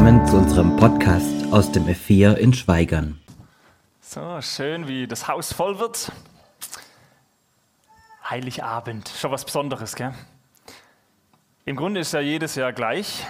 Willkommen 0.00 0.26
zu 0.26 0.36
unserem 0.38 0.76
Podcast 0.76 1.52
aus 1.52 1.72
dem 1.72 1.84
F4 1.84 2.32
in 2.32 2.54
Schweigern. 2.54 3.20
So, 4.00 4.40
schön, 4.40 4.88
wie 4.88 5.06
das 5.06 5.28
Haus 5.28 5.52
voll 5.52 5.78
wird. 5.78 6.10
Heiligabend, 8.24 9.10
schon 9.10 9.30
was 9.30 9.44
Besonderes, 9.44 9.96
gell? 9.96 10.14
Im 11.66 11.76
Grunde 11.76 12.00
ist 12.00 12.14
ja 12.14 12.20
jedes 12.20 12.54
Jahr 12.54 12.72
gleich. 12.72 13.26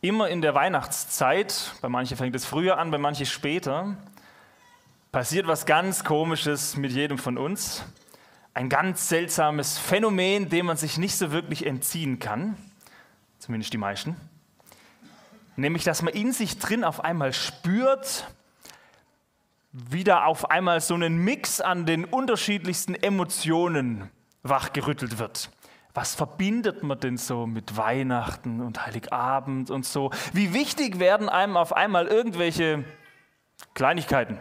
Immer 0.00 0.30
in 0.30 0.40
der 0.40 0.54
Weihnachtszeit, 0.54 1.74
bei 1.82 1.90
manchen 1.90 2.16
fängt 2.16 2.34
es 2.34 2.46
früher 2.46 2.78
an, 2.78 2.90
bei 2.90 2.96
manchen 2.96 3.26
später, 3.26 3.94
passiert 5.12 5.46
was 5.46 5.66
ganz 5.66 6.02
Komisches 6.02 6.78
mit 6.78 6.92
jedem 6.92 7.18
von 7.18 7.36
uns. 7.36 7.84
Ein 8.54 8.70
ganz 8.70 9.10
seltsames 9.10 9.76
Phänomen, 9.76 10.48
dem 10.48 10.64
man 10.64 10.78
sich 10.78 10.96
nicht 10.96 11.18
so 11.18 11.30
wirklich 11.30 11.66
entziehen 11.66 12.20
kann, 12.20 12.56
zumindest 13.38 13.74
die 13.74 13.78
meisten. 13.78 14.16
Nämlich, 15.56 15.84
dass 15.84 16.02
man 16.02 16.12
in 16.12 16.32
sich 16.32 16.58
drin 16.58 16.84
auf 16.84 17.04
einmal 17.04 17.32
spürt, 17.32 18.26
wieder 19.72 20.26
auf 20.26 20.50
einmal 20.50 20.80
so 20.80 20.94
einen 20.94 21.18
Mix 21.18 21.60
an 21.60 21.86
den 21.86 22.04
unterschiedlichsten 22.04 22.94
Emotionen 22.94 24.10
wachgerüttelt 24.42 25.18
wird. 25.18 25.50
Was 25.94 26.14
verbindet 26.14 26.82
man 26.82 26.98
denn 26.98 27.16
so 27.16 27.46
mit 27.46 27.76
Weihnachten 27.76 28.60
und 28.60 28.84
Heiligabend 28.84 29.70
und 29.70 29.86
so? 29.86 30.10
Wie 30.32 30.52
wichtig 30.52 30.98
werden 30.98 31.28
einem 31.28 31.56
auf 31.56 31.72
einmal 31.72 32.08
irgendwelche 32.08 32.84
Kleinigkeiten, 33.74 34.38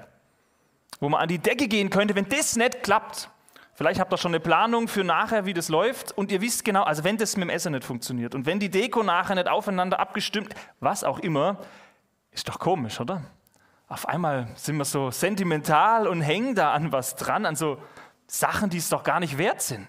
wo 1.00 1.10
man 1.10 1.22
an 1.22 1.28
die 1.30 1.38
Decke 1.38 1.68
gehen 1.68 1.92
könnte, 1.92 2.16
wenn 2.16 2.28
das 2.28 2.56
nicht 2.56 2.82
klappt? 2.82 3.30
Vielleicht 3.76 4.00
habt 4.00 4.14
ihr 4.14 4.18
schon 4.18 4.32
eine 4.32 4.40
Planung 4.40 4.88
für 4.88 5.04
nachher, 5.04 5.46
wie 5.46 5.54
das 5.54 5.68
läuft 5.70 6.12
und 6.12 6.32
ihr 6.32 6.42
wisst 6.42 6.64
genau, 6.64 6.84
also 6.84 7.04
wenn 7.04 7.18
das 7.18 7.36
mit 7.38 7.48
dem 7.48 7.50
Essen 7.50 7.72
nicht 7.72 7.84
funktioniert 7.84 8.36
und 8.36 8.46
wenn 8.46 8.60
die 8.60 8.70
Deko 8.70 9.02
nachher 9.02 9.36
nicht 9.36 9.48
aufeinander 9.48 10.00
abgestimmt, 10.00 10.54
was 10.80 11.04
auch 11.04 11.20
immer, 11.20 11.58
ist 12.32 12.48
doch 12.48 12.60
komisch, 12.60 13.00
oder? 13.00 13.24
Auf 13.88 14.08
einmal 14.08 14.48
sind 14.56 14.78
wir 14.78 14.86
so 14.86 15.10
sentimental 15.10 16.08
und 16.08 16.22
hängen 16.22 16.54
da 16.54 16.72
an 16.72 16.92
was 16.92 17.16
dran, 17.16 17.46
an 17.48 17.56
so 17.56 17.78
Sachen, 18.28 18.70
die 18.70 18.78
es 18.78 18.90
doch 18.90 19.04
gar 19.04 19.20
nicht 19.20 19.38
wert 19.40 19.62
sind. 19.62 19.88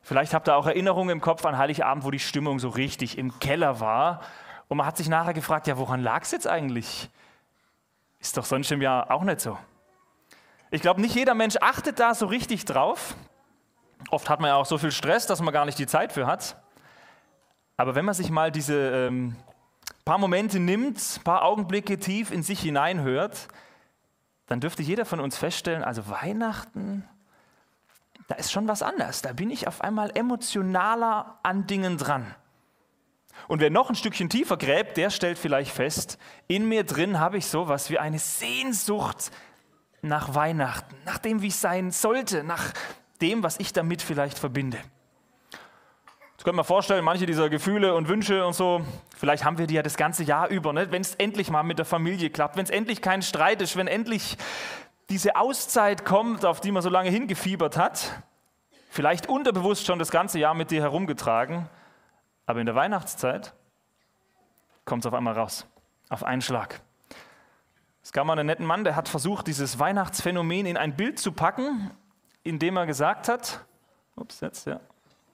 Vielleicht 0.00 0.32
habt 0.32 0.48
ihr 0.48 0.56
auch 0.56 0.66
Erinnerungen 0.66 1.10
im 1.10 1.20
Kopf 1.20 1.44
an 1.44 1.58
Heiligabend, 1.58 2.04
wo 2.04 2.10
die 2.10 2.18
Stimmung 2.20 2.60
so 2.60 2.68
richtig 2.68 3.18
im 3.18 3.40
Keller 3.40 3.80
war 3.80 4.20
und 4.68 4.76
man 4.76 4.86
hat 4.86 4.96
sich 4.96 5.08
nachher 5.08 5.34
gefragt, 5.34 5.66
ja, 5.66 5.76
woran 5.76 6.02
lag 6.02 6.22
es 6.22 6.30
jetzt 6.30 6.46
eigentlich? 6.46 7.10
Ist 8.20 8.36
doch 8.36 8.44
sonst 8.44 8.70
im 8.70 8.80
Jahr 8.80 9.10
auch 9.10 9.24
nicht 9.24 9.40
so. 9.40 9.58
Ich 10.70 10.82
glaube, 10.82 11.00
nicht 11.00 11.14
jeder 11.14 11.34
Mensch 11.34 11.56
achtet 11.60 11.98
da 11.98 12.14
so 12.14 12.26
richtig 12.26 12.64
drauf. 12.64 13.14
Oft 14.10 14.28
hat 14.28 14.40
man 14.40 14.48
ja 14.48 14.56
auch 14.56 14.66
so 14.66 14.78
viel 14.78 14.92
Stress, 14.92 15.26
dass 15.26 15.40
man 15.40 15.52
gar 15.52 15.64
nicht 15.64 15.78
die 15.78 15.86
Zeit 15.86 16.12
für 16.12 16.26
hat. 16.26 16.56
Aber 17.76 17.94
wenn 17.94 18.04
man 18.04 18.14
sich 18.14 18.30
mal 18.30 18.50
diese 18.50 18.74
ähm, 18.74 19.36
paar 20.04 20.18
Momente 20.18 20.58
nimmt, 20.60 21.20
paar 21.24 21.42
Augenblicke 21.42 21.98
tief 21.98 22.30
in 22.30 22.42
sich 22.42 22.60
hineinhört, 22.60 23.48
dann 24.46 24.60
dürfte 24.60 24.82
jeder 24.82 25.04
von 25.04 25.20
uns 25.20 25.36
feststellen, 25.36 25.84
also 25.84 26.08
Weihnachten, 26.08 27.08
da 28.26 28.34
ist 28.34 28.52
schon 28.52 28.68
was 28.68 28.82
anders. 28.82 29.22
Da 29.22 29.32
bin 29.32 29.50
ich 29.50 29.68
auf 29.68 29.80
einmal 29.80 30.10
emotionaler 30.14 31.38
an 31.42 31.66
Dingen 31.66 31.96
dran. 31.96 32.34
Und 33.46 33.60
wer 33.60 33.70
noch 33.70 33.88
ein 33.88 33.94
Stückchen 33.94 34.28
tiefer 34.28 34.56
gräbt, 34.56 34.96
der 34.96 35.10
stellt 35.10 35.38
vielleicht 35.38 35.70
fest, 35.70 36.18
in 36.46 36.68
mir 36.68 36.84
drin 36.84 37.20
habe 37.20 37.38
ich 37.38 37.46
so 37.46 37.68
was 37.68 37.88
wie 37.88 37.98
eine 37.98 38.18
Sehnsucht 38.18 39.30
nach 40.02 40.34
Weihnachten, 40.34 40.96
nach 41.04 41.18
dem, 41.18 41.42
wie 41.42 41.48
es 41.48 41.60
sein 41.60 41.90
sollte, 41.90 42.44
nach 42.44 42.72
dem, 43.20 43.42
was 43.42 43.58
ich 43.58 43.72
damit 43.72 44.02
vielleicht 44.02 44.38
verbinde. 44.38 44.78
Jetzt 46.32 46.44
könnte 46.44 46.56
man 46.56 46.64
vorstellen, 46.64 47.04
manche 47.04 47.26
dieser 47.26 47.48
Gefühle 47.48 47.96
und 47.96 48.08
Wünsche 48.08 48.46
und 48.46 48.52
so, 48.52 48.80
vielleicht 49.16 49.44
haben 49.44 49.58
wir 49.58 49.66
die 49.66 49.74
ja 49.74 49.82
das 49.82 49.96
ganze 49.96 50.22
Jahr 50.22 50.48
über, 50.48 50.72
ne? 50.72 50.92
wenn 50.92 51.02
es 51.02 51.16
endlich 51.16 51.50
mal 51.50 51.64
mit 51.64 51.78
der 51.78 51.84
Familie 51.84 52.30
klappt, 52.30 52.56
wenn 52.56 52.62
es 52.64 52.70
endlich 52.70 53.02
kein 53.02 53.22
Streit 53.22 53.60
ist, 53.60 53.76
wenn 53.76 53.88
endlich 53.88 54.38
diese 55.08 55.34
Auszeit 55.34 56.04
kommt, 56.04 56.44
auf 56.44 56.60
die 56.60 56.70
man 56.70 56.80
so 56.82 56.90
lange 56.90 57.10
hingefiebert 57.10 57.76
hat, 57.76 58.22
vielleicht 58.88 59.28
unterbewusst 59.28 59.84
schon 59.84 59.98
das 59.98 60.12
ganze 60.12 60.38
Jahr 60.38 60.54
mit 60.54 60.70
dir 60.70 60.80
herumgetragen, 60.80 61.68
aber 62.46 62.60
in 62.60 62.66
der 62.66 62.76
Weihnachtszeit 62.76 63.52
kommt 64.84 65.04
es 65.04 65.06
auf 65.08 65.14
einmal 65.14 65.34
raus, 65.34 65.66
auf 66.08 66.22
einen 66.22 66.40
Schlag. 66.40 66.80
Es 68.08 68.12
gab 68.12 68.26
mal 68.26 68.38
einen 68.38 68.46
netten 68.46 68.64
Mann, 68.64 68.84
der 68.84 68.96
hat 68.96 69.06
versucht, 69.06 69.48
dieses 69.48 69.78
Weihnachtsphänomen 69.78 70.64
in 70.64 70.78
ein 70.78 70.96
Bild 70.96 71.18
zu 71.18 71.30
packen, 71.30 71.90
indem 72.42 72.78
er 72.78 72.86
gesagt 72.86 73.28
hat, 73.28 73.66
ups, 74.16 74.40
jetzt, 74.40 74.66
ja, 74.66 74.80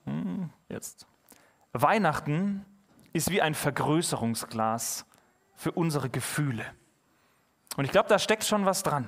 hm, 0.03 0.49
jetzt. 0.67 1.07
Weihnachten 1.71 2.65
ist 3.13 3.31
wie 3.31 3.41
ein 3.41 3.55
Vergrößerungsglas 3.55 5.05
für 5.55 5.71
unsere 5.71 6.09
Gefühle. 6.09 6.65
Und 7.77 7.85
ich 7.85 7.91
glaube, 7.91 8.09
da 8.09 8.19
steckt 8.19 8.43
schon 8.43 8.65
was 8.65 8.83
dran. 8.83 9.07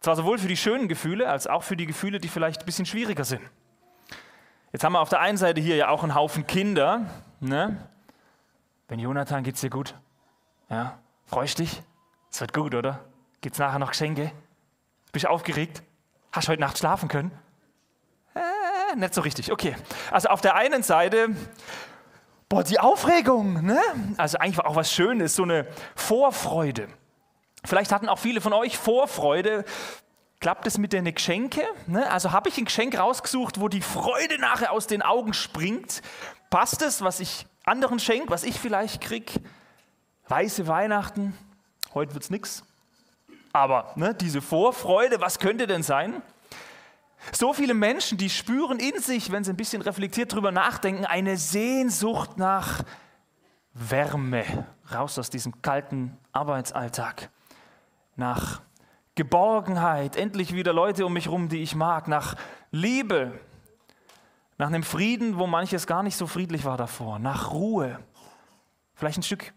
Zwar 0.00 0.16
sowohl 0.16 0.38
für 0.38 0.48
die 0.48 0.56
schönen 0.56 0.88
Gefühle 0.88 1.28
als 1.28 1.46
auch 1.46 1.62
für 1.62 1.76
die 1.76 1.84
Gefühle, 1.84 2.20
die 2.20 2.28
vielleicht 2.28 2.62
ein 2.62 2.64
bisschen 2.64 2.86
schwieriger 2.86 3.24
sind. 3.24 3.42
Jetzt 4.72 4.82
haben 4.82 4.94
wir 4.94 5.00
auf 5.00 5.10
der 5.10 5.20
einen 5.20 5.36
Seite 5.36 5.60
hier 5.60 5.76
ja 5.76 5.88
auch 5.90 6.04
einen 6.04 6.14
Haufen 6.14 6.46
Kinder. 6.46 7.04
Ne? 7.38 7.76
Wenn 8.88 8.98
Jonathan, 8.98 9.44
geht's 9.44 9.60
dir 9.60 9.68
gut? 9.68 9.94
Ja, 10.70 10.98
freust 11.26 11.58
dich? 11.58 11.82
Es 12.30 12.40
wird 12.40 12.52
gut, 12.52 12.74
oder? 12.74 13.04
Gibt 13.40 13.54
es 13.54 13.58
nachher 13.58 13.78
noch 13.78 13.90
Geschenke? 13.90 14.32
Bist 15.12 15.24
du 15.24 15.30
aufgeregt? 15.30 15.82
Hast 16.32 16.48
du 16.48 16.52
heute 16.52 16.60
Nacht 16.60 16.78
schlafen 16.78 17.08
können? 17.08 17.32
Äh, 18.34 18.96
nicht 18.96 19.14
so 19.14 19.20
richtig, 19.20 19.50
okay. 19.50 19.74
Also 20.10 20.28
auf 20.28 20.40
der 20.40 20.54
einen 20.54 20.82
Seite, 20.82 21.30
boah, 22.48 22.62
die 22.62 22.78
Aufregung, 22.78 23.64
ne? 23.64 23.80
Also 24.16 24.38
eigentlich 24.38 24.60
auch 24.60 24.76
was 24.76 24.92
Schönes, 24.92 25.34
so 25.34 25.44
eine 25.44 25.66
Vorfreude. 25.94 26.88
Vielleicht 27.64 27.92
hatten 27.92 28.08
auch 28.08 28.18
viele 28.18 28.40
von 28.40 28.52
euch 28.52 28.78
Vorfreude. 28.78 29.64
Klappt 30.40 30.66
es 30.66 30.78
mit 30.78 30.92
den 30.92 31.12
Geschenke? 31.12 31.62
Ne? 31.86 32.08
Also 32.10 32.30
habe 32.30 32.48
ich 32.48 32.58
ein 32.58 32.66
Geschenk 32.66 32.96
rausgesucht, 32.96 33.60
wo 33.60 33.68
die 33.68 33.80
Freude 33.80 34.38
nachher 34.38 34.70
aus 34.70 34.86
den 34.86 35.02
Augen 35.02 35.34
springt? 35.34 36.00
Passt 36.50 36.80
es, 36.82 37.02
was 37.02 37.18
ich 37.18 37.46
anderen 37.64 37.98
schenke, 37.98 38.30
was 38.30 38.44
ich 38.44 38.58
vielleicht 38.58 39.00
kriege? 39.00 39.32
Weiße 40.28 40.68
Weihnachten, 40.68 41.36
heute 41.94 42.14
wird 42.14 42.24
es 42.24 42.30
nichts. 42.30 42.62
Aber 43.52 43.92
ne, 43.96 44.14
diese 44.14 44.40
Vorfreude, 44.40 45.20
was 45.20 45.38
könnte 45.38 45.66
denn 45.66 45.82
sein? 45.82 46.22
So 47.32 47.52
viele 47.52 47.74
Menschen, 47.74 48.18
die 48.18 48.30
spüren 48.30 48.78
in 48.78 49.00
sich, 49.00 49.32
wenn 49.32 49.44
sie 49.44 49.52
ein 49.52 49.56
bisschen 49.56 49.82
reflektiert 49.82 50.32
drüber 50.32 50.52
nachdenken, 50.52 51.04
eine 51.04 51.36
Sehnsucht 51.36 52.38
nach 52.38 52.84
Wärme, 53.74 54.66
raus 54.92 55.18
aus 55.18 55.30
diesem 55.30 55.60
kalten 55.62 56.16
Arbeitsalltag, 56.32 57.30
nach 58.16 58.60
Geborgenheit, 59.14 60.16
endlich 60.16 60.54
wieder 60.54 60.72
Leute 60.72 61.04
um 61.04 61.12
mich 61.12 61.26
herum, 61.26 61.48
die 61.48 61.62
ich 61.62 61.74
mag, 61.74 62.08
nach 62.08 62.36
Liebe, 62.70 63.38
nach 64.56 64.68
einem 64.68 64.82
Frieden, 64.82 65.38
wo 65.38 65.46
manches 65.46 65.86
gar 65.86 66.02
nicht 66.02 66.16
so 66.16 66.26
friedlich 66.26 66.64
war 66.64 66.76
davor, 66.76 67.18
nach 67.18 67.50
Ruhe, 67.52 67.98
vielleicht 68.94 69.18
ein 69.18 69.22
Stück 69.22 69.52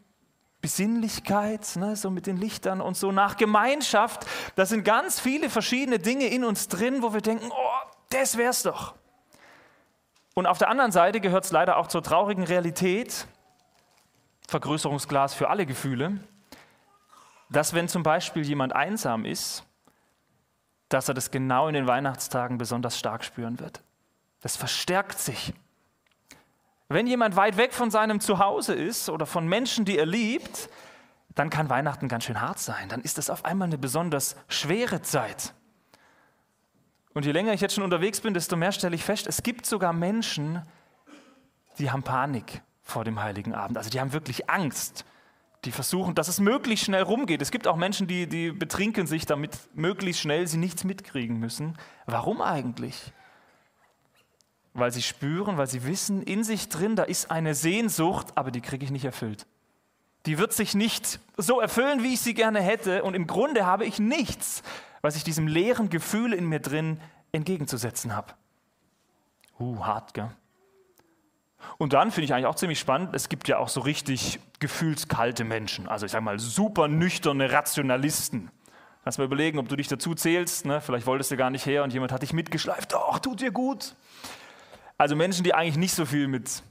Besinnlichkeit, 0.61 1.75
ne, 1.75 1.95
so 1.95 2.09
mit 2.09 2.27
den 2.27 2.37
Lichtern 2.37 2.81
und 2.81 2.95
so, 2.95 3.11
nach 3.11 3.37
Gemeinschaft. 3.37 4.27
Da 4.55 4.65
sind 4.65 4.83
ganz 4.83 5.19
viele 5.19 5.49
verschiedene 5.49 5.99
Dinge 5.99 6.27
in 6.27 6.43
uns 6.43 6.67
drin, 6.67 7.01
wo 7.01 7.13
wir 7.13 7.21
denken, 7.21 7.49
oh, 7.51 7.89
das 8.09 8.37
wär's 8.37 8.63
doch. 8.63 8.93
Und 10.33 10.45
auf 10.45 10.59
der 10.59 10.69
anderen 10.69 10.91
Seite 10.91 11.19
gehört 11.19 11.45
es 11.45 11.51
leider 11.51 11.77
auch 11.77 11.87
zur 11.87 12.03
traurigen 12.03 12.43
Realität, 12.43 13.27
Vergrößerungsglas 14.47 15.33
für 15.33 15.49
alle 15.49 15.65
Gefühle, 15.65 16.19
dass 17.49 17.73
wenn 17.73 17.87
zum 17.87 18.03
Beispiel 18.03 18.45
jemand 18.45 18.73
einsam 18.73 19.25
ist, 19.25 19.63
dass 20.89 21.07
er 21.07 21.13
das 21.13 21.31
genau 21.31 21.67
in 21.67 21.73
den 21.73 21.87
Weihnachtstagen 21.87 22.57
besonders 22.57 22.99
stark 22.99 23.23
spüren 23.23 23.59
wird. 23.59 23.81
Das 24.41 24.57
verstärkt 24.57 25.19
sich. 25.19 25.53
Wenn 26.93 27.07
jemand 27.07 27.37
weit 27.37 27.55
weg 27.55 27.71
von 27.71 27.89
seinem 27.89 28.19
Zuhause 28.19 28.73
ist 28.73 29.09
oder 29.09 29.25
von 29.25 29.47
Menschen, 29.47 29.85
die 29.85 29.97
er 29.97 30.05
liebt, 30.05 30.69
dann 31.35 31.49
kann 31.49 31.69
Weihnachten 31.69 32.09
ganz 32.09 32.25
schön 32.25 32.41
hart 32.41 32.59
sein. 32.59 32.89
Dann 32.89 32.99
ist 32.99 33.17
es 33.17 33.29
auf 33.29 33.45
einmal 33.45 33.69
eine 33.69 33.77
besonders 33.77 34.35
schwere 34.49 35.01
Zeit. 35.01 35.53
Und 37.13 37.25
je 37.25 37.31
länger 37.31 37.53
ich 37.53 37.61
jetzt 37.61 37.75
schon 37.75 37.85
unterwegs 37.85 38.19
bin, 38.19 38.33
desto 38.33 38.57
mehr 38.57 38.73
stelle 38.73 38.95
ich 38.95 39.05
fest, 39.05 39.25
es 39.27 39.41
gibt 39.41 39.65
sogar 39.65 39.93
Menschen, 39.93 40.63
die 41.79 41.91
haben 41.91 42.03
Panik 42.03 42.61
vor 42.81 43.05
dem 43.05 43.21
Heiligen 43.21 43.53
Abend. 43.53 43.77
Also 43.77 43.89
die 43.89 44.01
haben 44.01 44.11
wirklich 44.11 44.49
Angst. 44.49 45.05
Die 45.63 45.71
versuchen, 45.71 46.13
dass 46.13 46.27
es 46.27 46.41
möglichst 46.41 46.85
schnell 46.85 47.03
rumgeht. 47.03 47.41
Es 47.41 47.51
gibt 47.51 47.67
auch 47.67 47.77
Menschen, 47.77 48.07
die, 48.07 48.27
die 48.27 48.51
betrinken 48.51 49.07
sich, 49.07 49.25
damit 49.25 49.57
möglichst 49.75 50.21
schnell 50.21 50.45
sie 50.45 50.57
nichts 50.57 50.83
mitkriegen 50.83 51.37
müssen. 51.37 51.77
Warum 52.05 52.41
eigentlich? 52.41 53.13
Weil 54.73 54.91
sie 54.91 55.01
spüren, 55.01 55.57
weil 55.57 55.67
sie 55.67 55.85
wissen, 55.85 56.21
in 56.21 56.43
sich 56.43 56.69
drin, 56.69 56.95
da 56.95 57.03
ist 57.03 57.31
eine 57.31 57.55
Sehnsucht, 57.55 58.27
aber 58.35 58.51
die 58.51 58.61
kriege 58.61 58.85
ich 58.85 58.91
nicht 58.91 59.05
erfüllt. 59.05 59.45
Die 60.25 60.37
wird 60.37 60.53
sich 60.53 60.75
nicht 60.75 61.19
so 61.37 61.59
erfüllen, 61.59 62.03
wie 62.03 62.13
ich 62.13 62.21
sie 62.21 62.33
gerne 62.33 62.61
hätte. 62.61 63.03
Und 63.03 63.15
im 63.15 63.27
Grunde 63.27 63.65
habe 63.65 63.85
ich 63.85 63.99
nichts, 63.99 64.61
was 65.01 65.15
ich 65.15 65.23
diesem 65.23 65.47
leeren 65.47 65.89
Gefühl 65.89 66.33
in 66.33 66.47
mir 66.47 66.59
drin 66.59 66.99
entgegenzusetzen 67.31 68.15
habe. 68.15 68.33
Uh, 69.59 69.83
hart, 69.83 70.13
gell? 70.13 70.29
Und 71.77 71.93
dann 71.93 72.11
finde 72.11 72.25
ich 72.25 72.33
eigentlich 72.33 72.47
auch 72.47 72.55
ziemlich 72.55 72.79
spannend, 72.79 73.13
es 73.13 73.29
gibt 73.29 73.47
ja 73.47 73.57
auch 73.57 73.69
so 73.69 73.81
richtig 73.81 74.39
gefühlskalte 74.59 75.43
Menschen, 75.43 75.87
also 75.87 76.07
ich 76.07 76.11
sage 76.11 76.23
mal 76.23 76.39
super 76.39 76.87
nüchterne 76.87 77.51
Rationalisten. 77.51 78.49
Lass 79.05 79.17
mal 79.17 79.25
überlegen, 79.25 79.57
ob 79.57 79.67
du 79.67 79.75
dich 79.75 79.87
dazu 79.87 80.13
zählst. 80.13 80.65
Ne? 80.65 80.79
Vielleicht 80.79 81.07
wolltest 81.07 81.31
du 81.31 81.37
gar 81.37 81.49
nicht 81.49 81.65
her 81.65 81.83
und 81.83 81.91
jemand 81.91 82.11
hat 82.11 82.21
dich 82.21 82.33
mitgeschleift. 82.33 82.93
Doch, 82.93 83.17
tut 83.17 83.41
dir 83.41 83.51
gut. 83.51 83.95
Also 85.01 85.15
Menschen, 85.15 85.43
die 85.43 85.55
eigentlich 85.55 85.77
nicht 85.77 85.95
so 85.95 86.05
viel 86.05 86.27
mit 86.27 86.61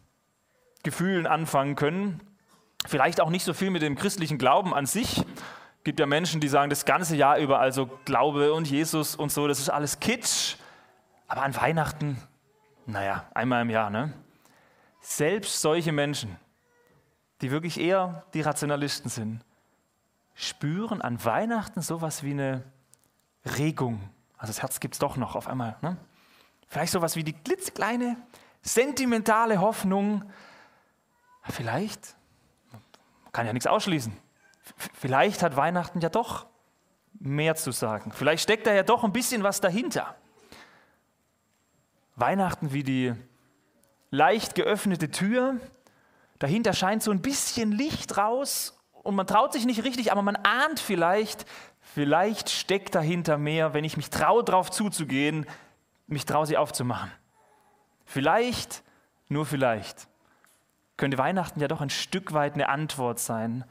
Gefühlen 0.84 1.26
anfangen 1.26 1.74
können. 1.74 2.20
Vielleicht 2.86 3.20
auch 3.20 3.28
nicht 3.28 3.44
so 3.44 3.52
viel 3.52 3.70
mit 3.70 3.82
dem 3.82 3.96
christlichen 3.96 4.38
Glauben 4.38 4.72
an 4.72 4.86
sich. 4.86 5.18
Es 5.18 5.82
gibt 5.82 5.98
ja 5.98 6.06
Menschen, 6.06 6.40
die 6.40 6.46
sagen 6.46 6.70
das 6.70 6.84
ganze 6.84 7.16
Jahr 7.16 7.38
über, 7.38 7.58
also 7.58 7.90
Glaube 8.04 8.52
und 8.52 8.70
Jesus 8.70 9.16
und 9.16 9.32
so, 9.32 9.48
das 9.48 9.58
ist 9.58 9.68
alles 9.68 9.98
Kitsch. 9.98 10.54
Aber 11.26 11.42
an 11.42 11.56
Weihnachten, 11.56 12.22
naja, 12.86 13.26
einmal 13.34 13.62
im 13.62 13.70
Jahr, 13.70 13.90
ne? 13.90 14.12
Selbst 15.00 15.60
solche 15.60 15.90
Menschen, 15.90 16.36
die 17.40 17.50
wirklich 17.50 17.80
eher 17.80 18.22
die 18.32 18.42
Rationalisten 18.42 19.10
sind, 19.10 19.44
spüren 20.34 21.02
an 21.02 21.24
Weihnachten 21.24 21.82
sowas 21.82 22.22
wie 22.22 22.30
eine 22.30 22.62
Regung. 23.58 24.08
Also 24.38 24.52
das 24.52 24.62
Herz 24.62 24.78
gibt 24.78 24.94
es 24.94 25.00
doch 25.00 25.16
noch 25.16 25.34
auf 25.34 25.48
einmal. 25.48 25.78
Ne? 25.82 25.96
Vielleicht 26.70 26.92
sowas 26.92 27.16
wie 27.16 27.24
die 27.24 27.32
klitzekleine, 27.32 28.16
sentimentale 28.62 29.60
Hoffnung. 29.60 30.22
Vielleicht, 31.42 32.14
kann 33.32 33.44
ja 33.44 33.52
nichts 33.52 33.66
ausschließen, 33.66 34.16
vielleicht 34.94 35.42
hat 35.42 35.56
Weihnachten 35.56 36.00
ja 36.00 36.10
doch 36.10 36.46
mehr 37.18 37.56
zu 37.56 37.72
sagen. 37.72 38.12
Vielleicht 38.12 38.44
steckt 38.44 38.68
da 38.68 38.72
ja 38.72 38.84
doch 38.84 39.02
ein 39.02 39.12
bisschen 39.12 39.42
was 39.42 39.60
dahinter. 39.60 40.14
Weihnachten 42.14 42.72
wie 42.72 42.84
die 42.84 43.14
leicht 44.12 44.54
geöffnete 44.54 45.10
Tür, 45.10 45.56
dahinter 46.38 46.72
scheint 46.72 47.02
so 47.02 47.10
ein 47.10 47.20
bisschen 47.20 47.72
Licht 47.72 48.16
raus 48.16 48.80
und 48.92 49.16
man 49.16 49.26
traut 49.26 49.52
sich 49.52 49.66
nicht 49.66 49.82
richtig, 49.82 50.12
aber 50.12 50.22
man 50.22 50.36
ahnt 50.36 50.78
vielleicht, 50.78 51.46
vielleicht 51.80 52.48
steckt 52.48 52.94
dahinter 52.94 53.38
mehr, 53.38 53.74
wenn 53.74 53.82
ich 53.82 53.96
mich 53.96 54.08
traue, 54.10 54.44
darauf 54.44 54.70
zuzugehen, 54.70 55.46
mich 56.10 56.24
traue, 56.24 56.46
sie 56.46 56.56
aufzumachen. 56.56 57.10
Vielleicht, 58.04 58.82
nur 59.28 59.46
vielleicht, 59.46 60.08
könnte 60.96 61.18
Weihnachten 61.18 61.60
ja 61.60 61.68
doch 61.68 61.80
ein 61.80 61.90
Stück 61.90 62.32
weit 62.32 62.54
eine 62.54 62.68
Antwort 62.68 63.18
sein 63.18 63.64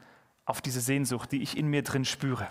auf 0.45 0.62
diese 0.62 0.81
Sehnsucht, 0.81 1.31
die 1.31 1.41
ich 1.41 1.57
in 1.57 1.68
mir 1.68 1.83
drin 1.83 2.06
spüre. 2.06 2.47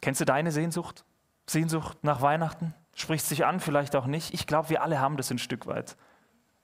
Kennst 0.00 0.20
du 0.20 0.24
deine 0.24 0.52
Sehnsucht? 0.52 1.04
Sehnsucht 1.46 1.98
nach 2.02 2.20
Weihnachten? 2.20 2.74
Spricht 2.94 3.26
sich 3.26 3.44
an, 3.44 3.60
vielleicht 3.60 3.96
auch 3.96 4.06
nicht. 4.06 4.34
Ich 4.34 4.46
glaube, 4.46 4.70
wir 4.70 4.82
alle 4.82 5.00
haben 5.00 5.16
das 5.16 5.30
ein 5.30 5.38
Stück 5.38 5.66
weit. 5.66 5.96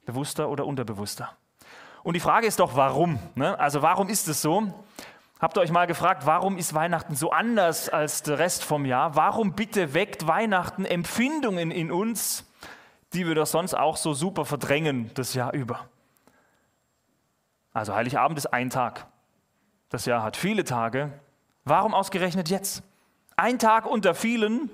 Bewusster 0.04 0.48
oder 0.48 0.66
unterbewusster. 0.66 1.36
Und 2.02 2.14
die 2.14 2.20
Frage 2.20 2.46
ist 2.46 2.60
doch, 2.60 2.76
warum? 2.76 3.18
Ne? 3.34 3.58
Also 3.58 3.82
warum 3.82 4.08
ist 4.08 4.28
es 4.28 4.42
so? 4.42 4.72
Habt 5.42 5.56
ihr 5.56 5.60
euch 5.60 5.72
mal 5.72 5.88
gefragt, 5.88 6.24
warum 6.24 6.56
ist 6.56 6.72
Weihnachten 6.72 7.16
so 7.16 7.32
anders 7.32 7.88
als 7.88 8.22
der 8.22 8.38
Rest 8.38 8.62
vom 8.62 8.86
Jahr? 8.86 9.16
Warum 9.16 9.54
bitte 9.54 9.92
weckt 9.92 10.28
Weihnachten 10.28 10.84
Empfindungen 10.84 11.72
in 11.72 11.90
uns, 11.90 12.48
die 13.12 13.26
wir 13.26 13.34
doch 13.34 13.46
sonst 13.46 13.74
auch 13.74 13.96
so 13.96 14.14
super 14.14 14.44
verdrängen 14.44 15.10
das 15.14 15.34
Jahr 15.34 15.52
über? 15.52 15.88
Also 17.72 17.92
Heiligabend 17.92 18.38
ist 18.38 18.46
ein 18.46 18.70
Tag. 18.70 19.08
Das 19.88 20.06
Jahr 20.06 20.22
hat 20.22 20.36
viele 20.36 20.62
Tage. 20.62 21.12
Warum 21.64 21.92
ausgerechnet 21.92 22.48
jetzt? 22.48 22.84
Ein 23.34 23.58
Tag 23.58 23.86
unter 23.86 24.14
vielen. 24.14 24.70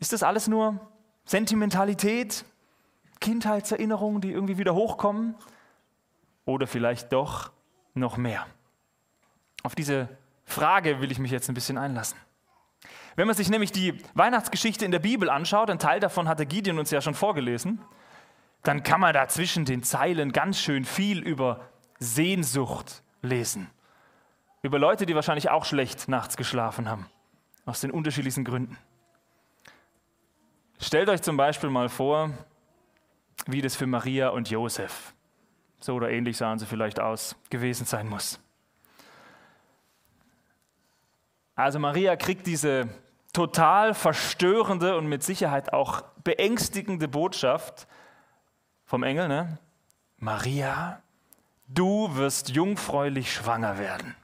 Ist 0.00 0.12
das 0.12 0.24
alles 0.24 0.48
nur 0.48 0.80
Sentimentalität, 1.24 2.44
Kindheitserinnerungen, 3.20 4.20
die 4.20 4.32
irgendwie 4.32 4.58
wieder 4.58 4.74
hochkommen? 4.74 5.36
oder 6.48 6.66
vielleicht 6.66 7.12
doch 7.12 7.52
noch 7.94 8.16
mehr? 8.16 8.46
Auf 9.62 9.74
diese 9.74 10.08
Frage 10.44 11.00
will 11.00 11.10
ich 11.10 11.18
mich 11.18 11.30
jetzt 11.30 11.48
ein 11.48 11.54
bisschen 11.54 11.78
einlassen. 11.78 12.18
Wenn 13.16 13.26
man 13.26 13.36
sich 13.36 13.48
nämlich 13.48 13.72
die 13.72 13.98
Weihnachtsgeschichte 14.14 14.84
in 14.84 14.92
der 14.92 15.00
Bibel 15.00 15.28
anschaut, 15.28 15.70
ein 15.70 15.78
Teil 15.78 16.00
davon 16.00 16.28
hatte 16.28 16.46
Gideon 16.46 16.78
uns 16.78 16.90
ja 16.90 17.00
schon 17.00 17.14
vorgelesen, 17.14 17.80
dann 18.62 18.82
kann 18.82 19.00
man 19.00 19.12
da 19.12 19.28
zwischen 19.28 19.64
den 19.64 19.82
Zeilen 19.82 20.32
ganz 20.32 20.60
schön 20.60 20.84
viel 20.84 21.18
über 21.20 21.68
Sehnsucht 21.98 23.02
lesen. 23.22 23.68
Über 24.62 24.78
Leute, 24.78 25.06
die 25.06 25.14
wahrscheinlich 25.14 25.50
auch 25.50 25.64
schlecht 25.64 26.08
nachts 26.08 26.36
geschlafen 26.36 26.88
haben, 26.88 27.06
aus 27.66 27.80
den 27.80 27.90
unterschiedlichsten 27.90 28.44
Gründen. 28.44 28.76
Stellt 30.80 31.08
euch 31.08 31.22
zum 31.22 31.36
Beispiel 31.36 31.70
mal 31.70 31.88
vor, 31.88 32.30
wie 33.46 33.62
das 33.62 33.74
für 33.74 33.86
Maria 33.86 34.28
und 34.28 34.50
Josef 34.50 35.12
so 35.80 35.94
oder 35.94 36.10
ähnlich 36.10 36.36
sahen 36.36 36.58
sie 36.58 36.66
vielleicht 36.66 37.00
aus, 37.00 37.36
gewesen 37.50 37.86
sein 37.86 38.08
muss. 38.08 38.40
Also 41.58 41.80
Maria 41.80 42.14
kriegt 42.14 42.46
diese 42.46 42.88
total 43.32 43.92
verstörende 43.92 44.96
und 44.96 45.08
mit 45.08 45.24
Sicherheit 45.24 45.72
auch 45.72 46.02
beängstigende 46.22 47.08
Botschaft 47.08 47.88
vom 48.84 49.02
Engel, 49.02 49.26
ne? 49.26 49.58
Maria, 50.18 51.02
du 51.66 52.14
wirst 52.14 52.50
jungfräulich 52.50 53.32
schwanger 53.32 53.76
werden. 53.76 54.14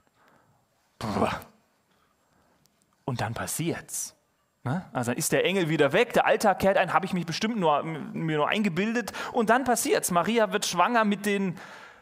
Und 3.05 3.21
dann 3.21 3.35
passiert's. 3.35 4.15
Ne? 4.63 4.85
Also 4.93 5.11
dann 5.11 5.19
ist 5.19 5.33
der 5.33 5.45
Engel 5.45 5.69
wieder 5.69 5.93
weg, 5.93 6.13
der 6.13 6.27
Alltag 6.27 6.61
kehrt 6.61 6.79
ein, 6.79 6.93
habe 6.93 7.05
ich 7.05 7.15
mich 7.15 7.27
bestimmt 7.27 7.57
nur, 7.57 7.83
mir 7.83 8.37
nur 8.37 8.49
eingebildet. 8.49 9.13
Und 9.33 9.51
dann 9.51 9.65
passiert 9.65 10.05
es. 10.05 10.13
Maria 10.13 10.53
wird 10.53 10.67
schwanger 10.67 11.05
mit 11.05 11.27
den 11.27 11.59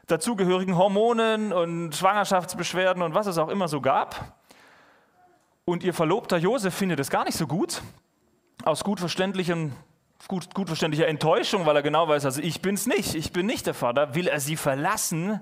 dazugehörigen 0.09 0.77
Hormonen 0.77 1.55
und 1.55 1.95
Schwangerschaftsbeschwerden 1.95 3.03
und 3.03 3.15
was 3.15 3.27
es 3.27 3.39
auch 3.39 3.49
immer 3.49 3.69
so 3.69 3.81
gab. 3.81 4.37
Und 5.65 5.85
ihr 5.85 5.95
Verlobter 5.95 6.39
Josef 6.39 6.75
findet 6.75 6.99
es 6.99 7.09
gar 7.09 7.25
nicht 7.25 7.39
so 7.39 7.47
gut. 7.47 7.83
Aus 8.65 8.83
gut, 8.83 9.01
gut, 10.27 10.55
gut 10.55 10.69
verständlicher 10.69 11.07
Enttäuschung, 11.07 11.67
weil 11.67 11.77
er 11.77 11.83
genau 11.83 12.09
weiß, 12.09 12.25
also 12.25 12.43
ich 12.43 12.63
bin 12.63 12.75
es 12.75 12.87
nicht, 12.87 13.15
ich 13.15 13.33
bin 13.33 13.47
nicht 13.47 13.67
der 13.67 13.75
Vater, 13.75 14.15
will 14.15 14.27
er 14.27 14.41
sie 14.41 14.57
verlassen. 14.57 15.41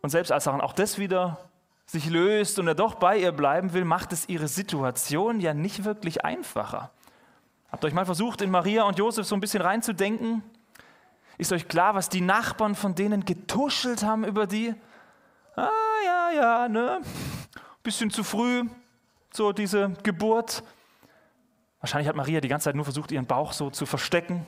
Und 0.00 0.10
selbst 0.10 0.32
als 0.32 0.48
auch 0.48 0.72
das 0.72 0.98
wieder 0.98 1.50
sich 1.84 2.08
löst 2.08 2.58
und 2.58 2.68
er 2.68 2.74
doch 2.74 2.94
bei 2.94 3.18
ihr 3.18 3.32
bleiben 3.32 3.74
will, 3.74 3.84
macht 3.84 4.12
es 4.12 4.28
ihre 4.28 4.48
Situation 4.48 5.40
ja 5.40 5.52
nicht 5.52 5.84
wirklich 5.84 6.24
einfacher. 6.24 6.90
Habt 7.70 7.84
ihr 7.84 7.88
euch 7.88 7.94
mal 7.94 8.06
versucht, 8.06 8.40
in 8.40 8.50
Maria 8.50 8.84
und 8.84 8.98
Josef 8.98 9.26
so 9.26 9.34
ein 9.34 9.40
bisschen 9.40 9.62
reinzudenken? 9.62 10.42
Ist 11.36 11.52
euch 11.52 11.68
klar, 11.68 11.94
was 11.94 12.08
die 12.08 12.20
Nachbarn 12.22 12.74
von 12.74 12.94
denen 12.94 13.26
getuschelt 13.26 14.04
haben 14.04 14.24
über 14.24 14.46
die? 14.46 14.74
Ah, 15.54 15.68
ja, 16.04 16.30
ja, 16.30 16.68
ne? 16.68 17.00
Bisschen 17.82 18.10
zu 18.10 18.24
früh, 18.24 18.64
so 19.32 19.52
diese 19.52 19.90
Geburt. 20.02 20.62
Wahrscheinlich 21.80 22.08
hat 22.08 22.16
Maria 22.16 22.40
die 22.40 22.48
ganze 22.48 22.64
Zeit 22.64 22.76
nur 22.76 22.84
versucht, 22.84 23.10
ihren 23.12 23.26
Bauch 23.26 23.52
so 23.52 23.70
zu 23.70 23.86
verstecken, 23.86 24.46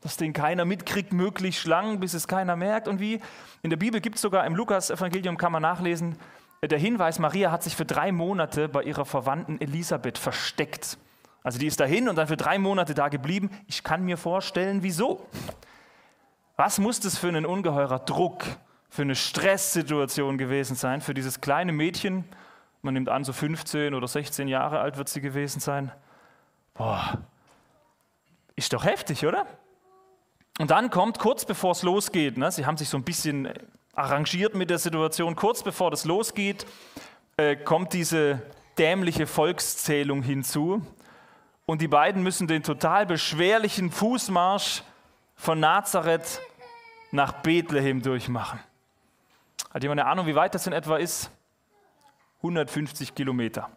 dass 0.00 0.16
den 0.16 0.32
keiner 0.32 0.64
mitkriegt, 0.64 1.12
möglichst 1.12 1.66
lang, 1.66 2.00
bis 2.00 2.14
es 2.14 2.28
keiner 2.28 2.56
merkt. 2.56 2.88
Und 2.88 3.00
wie 3.00 3.20
in 3.62 3.70
der 3.70 3.76
Bibel 3.76 4.00
gibt 4.00 4.16
es 4.16 4.22
sogar, 4.22 4.44
im 4.46 4.54
Lukas-Evangelium 4.54 5.38
kann 5.38 5.52
man 5.52 5.62
nachlesen, 5.62 6.18
der 6.62 6.78
Hinweis, 6.78 7.18
Maria 7.18 7.50
hat 7.50 7.62
sich 7.62 7.76
für 7.76 7.84
drei 7.84 8.10
Monate 8.10 8.68
bei 8.68 8.82
ihrer 8.82 9.04
Verwandten 9.04 9.60
Elisabeth 9.60 10.18
versteckt. 10.18 10.98
Also 11.42 11.58
die 11.58 11.66
ist 11.66 11.78
dahin 11.78 12.08
und 12.08 12.16
dann 12.16 12.26
für 12.26 12.38
drei 12.38 12.58
Monate 12.58 12.94
da 12.94 13.08
geblieben. 13.08 13.50
Ich 13.66 13.84
kann 13.84 14.04
mir 14.04 14.16
vorstellen, 14.16 14.82
wieso. 14.82 15.26
Was 16.56 16.78
muss 16.78 17.00
das 17.00 17.18
für 17.18 17.28
ein 17.28 17.44
ungeheurer 17.44 17.98
Druck, 17.98 18.44
für 18.88 19.02
eine 19.02 19.14
Stresssituation 19.14 20.38
gewesen 20.38 20.74
sein, 20.74 21.00
für 21.02 21.12
dieses 21.12 21.40
kleine 21.40 21.72
Mädchen? 21.72 22.24
Man 22.84 22.92
nimmt 22.92 23.08
an, 23.08 23.24
so 23.24 23.32
15 23.32 23.94
oder 23.94 24.06
16 24.06 24.46
Jahre 24.46 24.78
alt 24.78 24.98
wird 24.98 25.08
sie 25.08 25.22
gewesen 25.22 25.58
sein. 25.58 25.90
Boah, 26.74 27.22
ist 28.56 28.74
doch 28.74 28.84
heftig, 28.84 29.24
oder? 29.24 29.46
Und 30.58 30.70
dann 30.70 30.90
kommt 30.90 31.18
kurz 31.18 31.46
bevor 31.46 31.72
es 31.72 31.82
losgeht, 31.82 32.36
ne, 32.36 32.52
sie 32.52 32.66
haben 32.66 32.76
sich 32.76 32.90
so 32.90 32.98
ein 32.98 33.02
bisschen 33.02 33.48
arrangiert 33.94 34.54
mit 34.54 34.68
der 34.68 34.78
Situation. 34.78 35.34
Kurz 35.34 35.62
bevor 35.62 35.90
das 35.90 36.04
losgeht, 36.04 36.66
äh, 37.38 37.56
kommt 37.56 37.94
diese 37.94 38.42
dämliche 38.76 39.26
Volkszählung 39.26 40.22
hinzu. 40.22 40.82
Und 41.64 41.80
die 41.80 41.88
beiden 41.88 42.22
müssen 42.22 42.46
den 42.48 42.62
total 42.62 43.06
beschwerlichen 43.06 43.90
Fußmarsch 43.90 44.82
von 45.36 45.58
Nazareth 45.58 46.42
nach 47.12 47.32
Bethlehem 47.32 48.02
durchmachen. 48.02 48.60
Hat 49.72 49.82
jemand 49.82 50.02
eine 50.02 50.10
Ahnung, 50.10 50.26
wie 50.26 50.34
weit 50.34 50.54
das 50.54 50.66
in 50.66 50.74
etwa 50.74 50.98
ist? 50.98 51.30
150 52.44 53.14
Kilometer. 53.14 53.70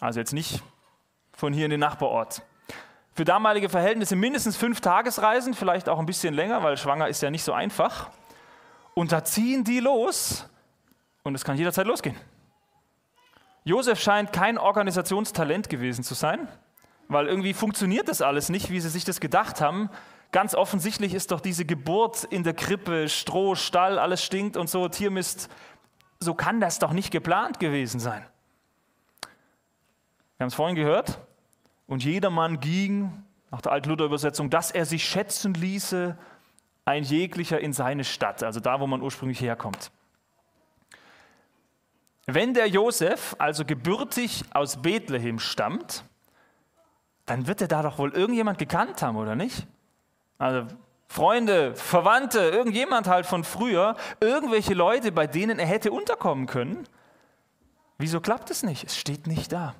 Also 0.00 0.20
jetzt 0.20 0.34
nicht 0.34 0.62
von 1.32 1.54
hier 1.54 1.64
in 1.64 1.70
den 1.70 1.80
Nachbarort. 1.80 2.42
Für 3.14 3.24
damalige 3.24 3.70
Verhältnisse 3.70 4.16
mindestens 4.16 4.56
fünf 4.56 4.82
Tagesreisen, 4.82 5.54
vielleicht 5.54 5.88
auch 5.88 5.98
ein 5.98 6.04
bisschen 6.04 6.34
länger, 6.34 6.62
weil 6.62 6.76
schwanger 6.76 7.08
ist 7.08 7.22
ja 7.22 7.30
nicht 7.30 7.42
so 7.42 7.54
einfach. 7.54 8.10
Und 8.92 9.12
da 9.12 9.24
ziehen 9.24 9.64
die 9.64 9.80
los 9.80 10.46
und 11.22 11.34
es 11.34 11.42
kann 11.42 11.56
jederzeit 11.56 11.86
losgehen. 11.86 12.16
Josef 13.64 13.98
scheint 13.98 14.32
kein 14.32 14.58
Organisationstalent 14.58 15.70
gewesen 15.70 16.04
zu 16.04 16.14
sein, 16.14 16.48
weil 17.08 17.28
irgendwie 17.28 17.54
funktioniert 17.54 18.08
das 18.08 18.20
alles 18.20 18.50
nicht, 18.50 18.70
wie 18.70 18.80
sie 18.80 18.90
sich 18.90 19.04
das 19.04 19.20
gedacht 19.20 19.62
haben. 19.62 19.88
Ganz 20.32 20.54
offensichtlich 20.54 21.14
ist 21.14 21.30
doch 21.32 21.40
diese 21.40 21.64
Geburt 21.64 22.24
in 22.24 22.44
der 22.44 22.54
Krippe, 22.54 23.08
Stroh, 23.08 23.54
Stall, 23.54 23.98
alles 23.98 24.22
stinkt 24.22 24.58
und 24.58 24.68
so, 24.68 24.86
Tiermist. 24.88 25.48
So 26.20 26.34
kann 26.34 26.60
das 26.60 26.78
doch 26.78 26.92
nicht 26.92 27.10
geplant 27.10 27.60
gewesen 27.60 28.00
sein. 28.00 28.24
Wir 30.36 30.44
haben 30.44 30.48
es 30.48 30.54
vorhin 30.54 30.76
gehört. 30.76 31.18
Und 31.86 32.04
jedermann 32.04 32.60
ging, 32.60 33.24
nach 33.50 33.62
der 33.62 33.72
Alt-Luther-Übersetzung, 33.72 34.50
dass 34.50 34.70
er 34.70 34.84
sich 34.84 35.08
schätzen 35.08 35.54
ließe, 35.54 36.16
ein 36.84 37.02
jeglicher 37.02 37.60
in 37.60 37.72
seine 37.72 38.04
Stadt, 38.04 38.42
also 38.42 38.60
da, 38.60 38.80
wo 38.80 38.86
man 38.86 39.02
ursprünglich 39.02 39.40
herkommt. 39.40 39.90
Wenn 42.26 42.54
der 42.54 42.66
Josef 42.66 43.36
also 43.38 43.64
gebürtig 43.64 44.44
aus 44.52 44.82
Bethlehem 44.82 45.38
stammt, 45.38 46.04
dann 47.26 47.46
wird 47.46 47.60
er 47.60 47.68
da 47.68 47.82
doch 47.82 47.98
wohl 47.98 48.12
irgendjemand 48.12 48.58
gekannt 48.58 49.02
haben, 49.02 49.16
oder 49.16 49.34
nicht? 49.34 49.66
Also 50.38 50.66
Freunde, 51.08 51.74
Verwandte, 51.74 52.40
irgendjemand 52.40 53.08
halt 53.08 53.26
von 53.26 53.42
früher, 53.42 53.96
irgendwelche 54.20 54.74
Leute, 54.74 55.10
bei 55.10 55.26
denen 55.26 55.58
er 55.58 55.66
hätte 55.66 55.90
unterkommen 55.90 56.46
können. 56.46 56.86
Wieso 57.96 58.20
klappt 58.20 58.50
es 58.50 58.62
nicht? 58.62 58.84
Es 58.84 58.96
steht 58.96 59.26
nicht 59.26 59.50
da. 59.50 59.74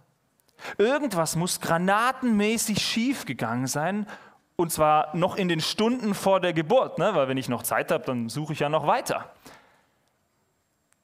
Irgendwas 0.78 1.36
muss 1.36 1.60
granatenmäßig 1.60 2.82
schief 2.82 3.26
gegangen 3.26 3.66
sein 3.66 4.06
und 4.56 4.72
zwar 4.72 5.14
noch 5.16 5.36
in 5.36 5.48
den 5.48 5.60
Stunden 5.60 6.14
vor 6.14 6.40
der 6.40 6.52
Geburt, 6.52 6.98
ne? 6.98 7.14
weil 7.14 7.28
wenn 7.28 7.36
ich 7.36 7.48
noch 7.48 7.62
Zeit 7.62 7.92
habe, 7.92 8.04
dann 8.04 8.28
suche 8.28 8.54
ich 8.54 8.58
ja 8.58 8.68
noch 8.68 8.88
weiter. 8.88 9.32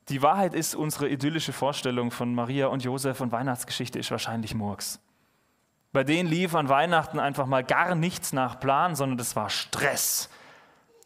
Die 0.08 0.22
Wahrheit 0.22 0.54
ist, 0.54 0.74
unsere 0.74 1.08
idyllische 1.08 1.52
Vorstellung 1.52 2.10
von 2.10 2.34
Maria 2.34 2.66
und 2.66 2.82
Josef 2.82 3.20
und 3.20 3.30
Weihnachtsgeschichte 3.30 3.98
ist 3.98 4.10
wahrscheinlich 4.10 4.54
Murks. 4.54 5.00
Bei 5.94 6.02
denen 6.02 6.28
lief 6.28 6.56
an 6.56 6.68
Weihnachten 6.68 7.20
einfach 7.20 7.46
mal 7.46 7.62
gar 7.62 7.94
nichts 7.94 8.32
nach 8.32 8.58
Plan, 8.58 8.96
sondern 8.96 9.16
das 9.16 9.36
war 9.36 9.48
Stress. 9.48 10.28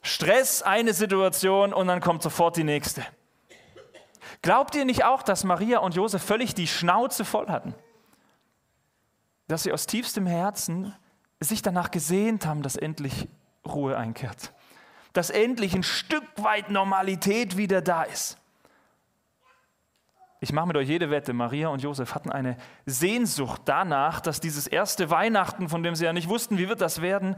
Stress, 0.00 0.62
eine 0.62 0.94
Situation 0.94 1.74
und 1.74 1.88
dann 1.88 2.00
kommt 2.00 2.22
sofort 2.22 2.56
die 2.56 2.64
nächste. 2.64 3.04
Glaubt 4.40 4.74
ihr 4.74 4.86
nicht 4.86 5.04
auch, 5.04 5.22
dass 5.22 5.44
Maria 5.44 5.80
und 5.80 5.94
Josef 5.94 6.22
völlig 6.22 6.54
die 6.54 6.66
Schnauze 6.66 7.26
voll 7.26 7.48
hatten? 7.48 7.74
Dass 9.46 9.64
sie 9.64 9.74
aus 9.74 9.86
tiefstem 9.86 10.26
Herzen 10.26 10.96
sich 11.38 11.60
danach 11.60 11.90
gesehnt 11.90 12.46
haben, 12.46 12.62
dass 12.62 12.74
endlich 12.74 13.28
Ruhe 13.66 13.94
einkehrt. 13.94 14.54
Dass 15.12 15.28
endlich 15.28 15.74
ein 15.74 15.82
Stück 15.82 16.24
weit 16.36 16.70
Normalität 16.70 17.58
wieder 17.58 17.82
da 17.82 18.04
ist. 18.04 18.38
Ich 20.40 20.52
mache 20.52 20.68
mit 20.68 20.76
euch 20.76 20.88
jede 20.88 21.10
Wette, 21.10 21.32
Maria 21.32 21.68
und 21.68 21.82
Josef 21.82 22.14
hatten 22.14 22.30
eine 22.30 22.56
Sehnsucht 22.86 23.62
danach, 23.64 24.20
dass 24.20 24.40
dieses 24.40 24.66
erste 24.66 25.10
Weihnachten, 25.10 25.68
von 25.68 25.82
dem 25.82 25.94
sie 25.94 26.04
ja 26.04 26.12
nicht 26.12 26.28
wussten, 26.28 26.58
wie 26.58 26.68
wird 26.68 26.80
das 26.80 27.02
werden, 27.02 27.34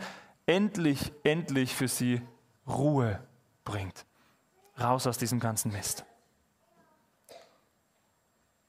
endlich, 0.46 1.12
endlich 1.24 1.74
für 1.74 1.88
sie 1.88 2.20
Ruhe 2.66 3.20
bringt. 3.64 4.04
Raus 4.78 5.06
aus 5.06 5.18
diesem 5.18 5.40
ganzen 5.40 5.72
Mist. 5.72 6.04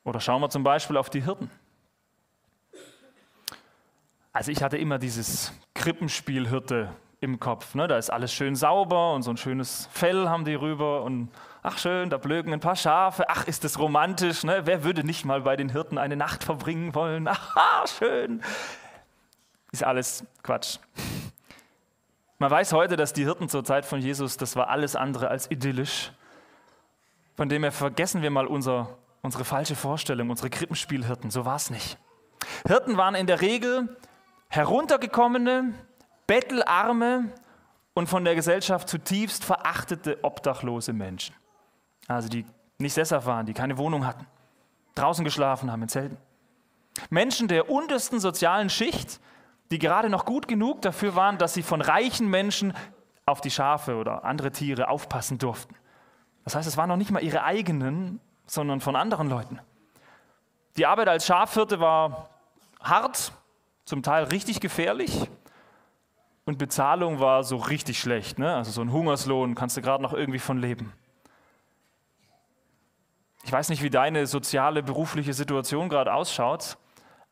Oder 0.03 0.19
schauen 0.19 0.41
wir 0.41 0.49
zum 0.49 0.63
Beispiel 0.63 0.97
auf 0.97 1.09
die 1.09 1.23
Hirten. 1.23 1.51
Also 4.33 4.51
ich 4.51 4.63
hatte 4.63 4.77
immer 4.77 4.97
dieses 4.97 5.53
Krippenspielhirte 5.73 6.89
im 7.19 7.39
Kopf. 7.39 7.75
Ne? 7.75 7.87
Da 7.87 7.97
ist 7.97 8.09
alles 8.09 8.33
schön 8.33 8.55
sauber 8.55 9.13
und 9.13 9.23
so 9.23 9.31
ein 9.31 9.37
schönes 9.37 9.87
Fell 9.91 10.27
haben 10.29 10.45
die 10.45 10.55
rüber 10.55 11.03
und 11.03 11.29
ach 11.63 11.77
schön, 11.77 12.09
da 12.09 12.17
blöken 12.17 12.53
ein 12.53 12.59
paar 12.59 12.75
Schafe. 12.75 13.29
Ach, 13.29 13.47
ist 13.47 13.63
das 13.63 13.79
romantisch. 13.79 14.43
Ne? 14.43 14.61
Wer 14.65 14.83
würde 14.83 15.03
nicht 15.03 15.25
mal 15.25 15.41
bei 15.41 15.55
den 15.55 15.69
Hirten 15.69 15.97
eine 15.97 16.15
Nacht 16.15 16.43
verbringen 16.43 16.95
wollen? 16.95 17.27
Aha, 17.27 17.85
schön. 17.87 18.41
Ist 19.71 19.83
alles 19.83 20.25
Quatsch. 20.43 20.79
Man 22.39 22.49
weiß 22.49 22.73
heute, 22.73 22.95
dass 22.95 23.13
die 23.13 23.23
Hirten 23.23 23.49
zur 23.49 23.63
Zeit 23.63 23.85
von 23.85 24.01
Jesus, 24.01 24.35
das 24.37 24.55
war 24.55 24.69
alles 24.69 24.95
andere 24.95 25.27
als 25.27 25.49
idyllisch. 25.51 26.11
Von 27.35 27.49
dem 27.49 27.63
her 27.63 27.71
vergessen 27.71 28.21
wir 28.21 28.31
mal 28.31 28.47
unser, 28.47 28.97
unsere 29.21 29.45
falsche 29.45 29.75
Vorstellung, 29.75 30.29
unsere 30.29 30.49
Krippenspielhirten. 30.49 31.29
So 31.29 31.45
war 31.45 31.55
es 31.55 31.69
nicht. 31.69 31.97
Hirten 32.65 32.97
waren 32.97 33.15
in 33.15 33.27
der 33.27 33.41
Regel 33.41 33.95
heruntergekommene, 34.49 35.73
bettelarme 36.27 37.31
und 37.93 38.09
von 38.09 38.25
der 38.25 38.35
Gesellschaft 38.35 38.89
zutiefst 38.89 39.45
verachtete 39.45 40.23
obdachlose 40.23 40.93
Menschen. 40.93 41.35
Also 42.07 42.29
die 42.29 42.45
nicht 42.77 42.93
sesshaft 42.93 43.25
waren, 43.27 43.45
die 43.45 43.53
keine 43.53 43.77
Wohnung 43.77 44.05
hatten, 44.05 44.25
draußen 44.95 45.23
geschlafen 45.23 45.71
haben 45.71 45.83
in 45.83 45.89
Zelten. 45.89 46.17
Menschen 47.09 47.47
der 47.47 47.69
untersten 47.69 48.19
sozialen 48.19 48.69
Schicht, 48.69 49.19
die 49.69 49.79
gerade 49.79 50.09
noch 50.09 50.25
gut 50.25 50.47
genug 50.47 50.81
dafür 50.81 51.15
waren, 51.15 51.37
dass 51.37 51.53
sie 51.53 51.63
von 51.63 51.81
reichen 51.81 52.27
Menschen 52.27 52.73
auf 53.25 53.39
die 53.39 53.51
Schafe 53.51 53.95
oder 53.95 54.25
andere 54.25 54.51
Tiere 54.51 54.89
aufpassen 54.89 55.37
durften. 55.37 55.75
Das 56.43 56.55
heißt, 56.55 56.67
es 56.67 56.75
waren 56.75 56.89
noch 56.89 56.97
nicht 56.97 57.11
mal 57.11 57.23
ihre 57.23 57.43
eigenen, 57.43 58.19
sondern 58.45 58.81
von 58.81 58.95
anderen 58.95 59.29
Leuten. 59.29 59.59
Die 60.77 60.85
Arbeit 60.85 61.07
als 61.07 61.25
Schafhirte 61.25 61.79
war 61.79 62.29
hart, 62.81 63.31
zum 63.85 64.03
Teil 64.03 64.25
richtig 64.25 64.59
gefährlich 64.59 65.29
und 66.45 66.57
Bezahlung 66.57 67.19
war 67.19 67.43
so 67.43 67.57
richtig 67.57 67.99
schlecht. 67.99 68.39
Ne? 68.39 68.55
Also 68.55 68.71
so 68.71 68.81
ein 68.81 68.91
Hungerslohn 68.91 69.55
kannst 69.55 69.77
du 69.77 69.81
gerade 69.81 70.01
noch 70.01 70.13
irgendwie 70.13 70.39
von 70.39 70.57
leben. 70.57 70.93
Ich 73.43 73.51
weiß 73.51 73.69
nicht, 73.69 73.81
wie 73.81 73.89
deine 73.89 74.27
soziale, 74.27 74.83
berufliche 74.83 75.33
Situation 75.33 75.89
gerade 75.89 76.13
ausschaut, 76.13 76.77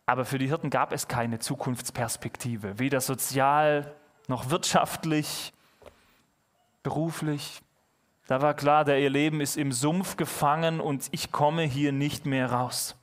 aber 0.05 0.25
für 0.25 0.37
die 0.37 0.47
Hirten 0.47 0.69
gab 0.69 0.91
es 0.91 1.07
keine 1.07 1.39
Zukunftsperspektive, 1.39 2.79
weder 2.79 2.99
sozial 2.99 3.93
noch 4.27 4.49
wirtschaftlich, 4.49 5.53
beruflich. 6.83 7.61
Da 8.27 8.41
war 8.41 8.53
klar, 8.53 8.85
der 8.85 8.99
ihr 8.99 9.09
Leben 9.09 9.41
ist 9.41 9.57
im 9.57 9.71
Sumpf 9.71 10.17
gefangen 10.17 10.79
und 10.79 11.07
ich 11.11 11.31
komme 11.31 11.63
hier 11.63 11.91
nicht 11.91 12.25
mehr 12.25 12.51
raus. 12.51 12.95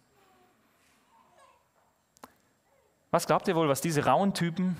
Was 3.11 3.27
glaubt 3.27 3.49
ihr 3.49 3.57
wohl, 3.57 3.69
was 3.69 3.81
diese 3.81 4.05
rauen 4.05 4.35
Typen 4.35 4.77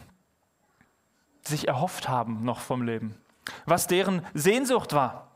sich 1.49 1.69
erhofft 1.69 2.09
haben 2.09 2.45
noch 2.45 2.61
vom 2.61 2.83
Leben, 2.83 3.15
was 3.65 3.87
deren 3.87 4.25
Sehnsucht 4.35 4.93
war. 4.93 5.31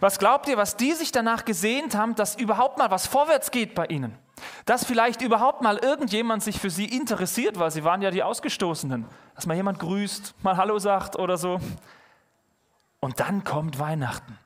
Was 0.00 0.18
glaubt 0.18 0.48
ihr, 0.48 0.56
was 0.56 0.76
die 0.76 0.92
sich 0.92 1.12
danach 1.12 1.44
gesehnt 1.44 1.94
haben, 1.94 2.14
dass 2.14 2.36
überhaupt 2.36 2.78
mal 2.78 2.90
was 2.90 3.06
vorwärts 3.06 3.50
geht 3.50 3.74
bei 3.74 3.86
ihnen? 3.86 4.16
Dass 4.64 4.84
vielleicht 4.84 5.22
überhaupt 5.22 5.62
mal 5.62 5.78
irgendjemand 5.78 6.42
sich 6.42 6.58
für 6.58 6.70
sie 6.70 6.86
interessiert, 6.86 7.58
weil 7.58 7.70
sie 7.70 7.84
waren 7.84 8.02
ja 8.02 8.10
die 8.10 8.22
Ausgestoßenen. 8.22 9.06
Dass 9.34 9.46
mal 9.46 9.54
jemand 9.56 9.78
grüßt, 9.78 10.34
mal 10.42 10.56
Hallo 10.56 10.78
sagt 10.78 11.16
oder 11.16 11.36
so. 11.36 11.58
Und 13.00 13.20
dann 13.20 13.44
kommt 13.44 13.78
Weihnachten. 13.78 14.38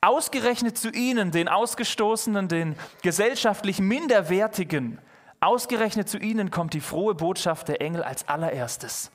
Ausgerechnet 0.00 0.78
zu 0.78 0.90
ihnen, 0.90 1.30
den 1.30 1.48
Ausgestoßenen, 1.48 2.48
den 2.48 2.76
gesellschaftlich 3.02 3.80
Minderwertigen, 3.80 4.98
ausgerechnet 5.40 6.08
zu 6.08 6.18
ihnen 6.18 6.50
kommt 6.50 6.72
die 6.74 6.80
frohe 6.80 7.14
Botschaft 7.14 7.68
der 7.68 7.82
Engel 7.82 8.02
als 8.02 8.26
allererstes. 8.28 9.10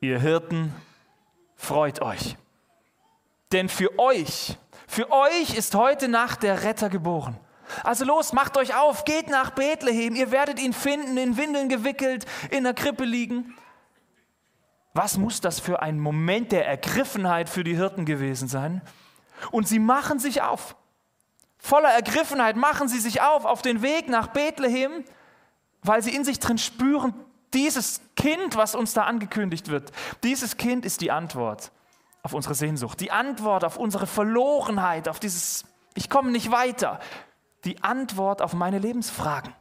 Ihr 0.00 0.20
Hirten, 0.20 0.72
freut 1.56 2.00
euch. 2.00 2.36
Denn 3.52 3.68
für 3.68 3.98
euch, 3.98 4.56
für 4.86 5.10
euch 5.10 5.54
ist 5.54 5.74
heute 5.74 6.08
Nacht 6.08 6.42
der 6.42 6.62
Retter 6.64 6.88
geboren. 6.88 7.38
Also 7.84 8.04
los, 8.04 8.32
macht 8.32 8.56
euch 8.56 8.74
auf, 8.74 9.04
geht 9.04 9.28
nach 9.28 9.50
Bethlehem. 9.50 10.14
Ihr 10.14 10.30
werdet 10.30 10.58
ihn 10.58 10.72
finden, 10.72 11.16
in 11.16 11.36
Windeln 11.36 11.68
gewickelt, 11.68 12.26
in 12.50 12.64
der 12.64 12.74
Krippe 12.74 13.04
liegen. 13.04 13.54
Was 14.94 15.16
muss 15.16 15.40
das 15.40 15.60
für 15.60 15.80
ein 15.80 15.98
Moment 15.98 16.52
der 16.52 16.66
Ergriffenheit 16.66 17.48
für 17.48 17.64
die 17.64 17.76
Hirten 17.76 18.04
gewesen 18.04 18.48
sein? 18.48 18.82
Und 19.50 19.68
sie 19.68 19.78
machen 19.78 20.18
sich 20.18 20.42
auf. 20.42 20.76
Voller 21.58 21.90
Ergriffenheit 21.90 22.56
machen 22.56 22.88
sie 22.88 23.00
sich 23.00 23.22
auf 23.22 23.44
auf 23.44 23.62
den 23.62 23.82
Weg 23.82 24.08
nach 24.08 24.28
Bethlehem, 24.28 25.04
weil 25.82 26.02
sie 26.02 26.14
in 26.14 26.24
sich 26.24 26.40
drin 26.40 26.58
spüren, 26.58 27.14
dieses 27.54 28.00
Kind, 28.16 28.56
was 28.56 28.74
uns 28.74 28.94
da 28.94 29.04
angekündigt 29.04 29.68
wird, 29.68 29.92
dieses 30.22 30.56
Kind 30.56 30.84
ist 30.84 31.00
die 31.00 31.10
Antwort 31.10 31.70
auf 32.22 32.34
unsere 32.34 32.54
Sehnsucht, 32.54 33.00
die 33.00 33.10
Antwort 33.10 33.64
auf 33.64 33.76
unsere 33.76 34.06
Verlorenheit, 34.06 35.08
auf 35.08 35.20
dieses 35.20 35.64
Ich 35.94 36.08
komme 36.08 36.30
nicht 36.30 36.50
weiter, 36.50 37.00
die 37.64 37.82
Antwort 37.82 38.42
auf 38.42 38.54
meine 38.54 38.78
Lebensfragen. 38.78 39.52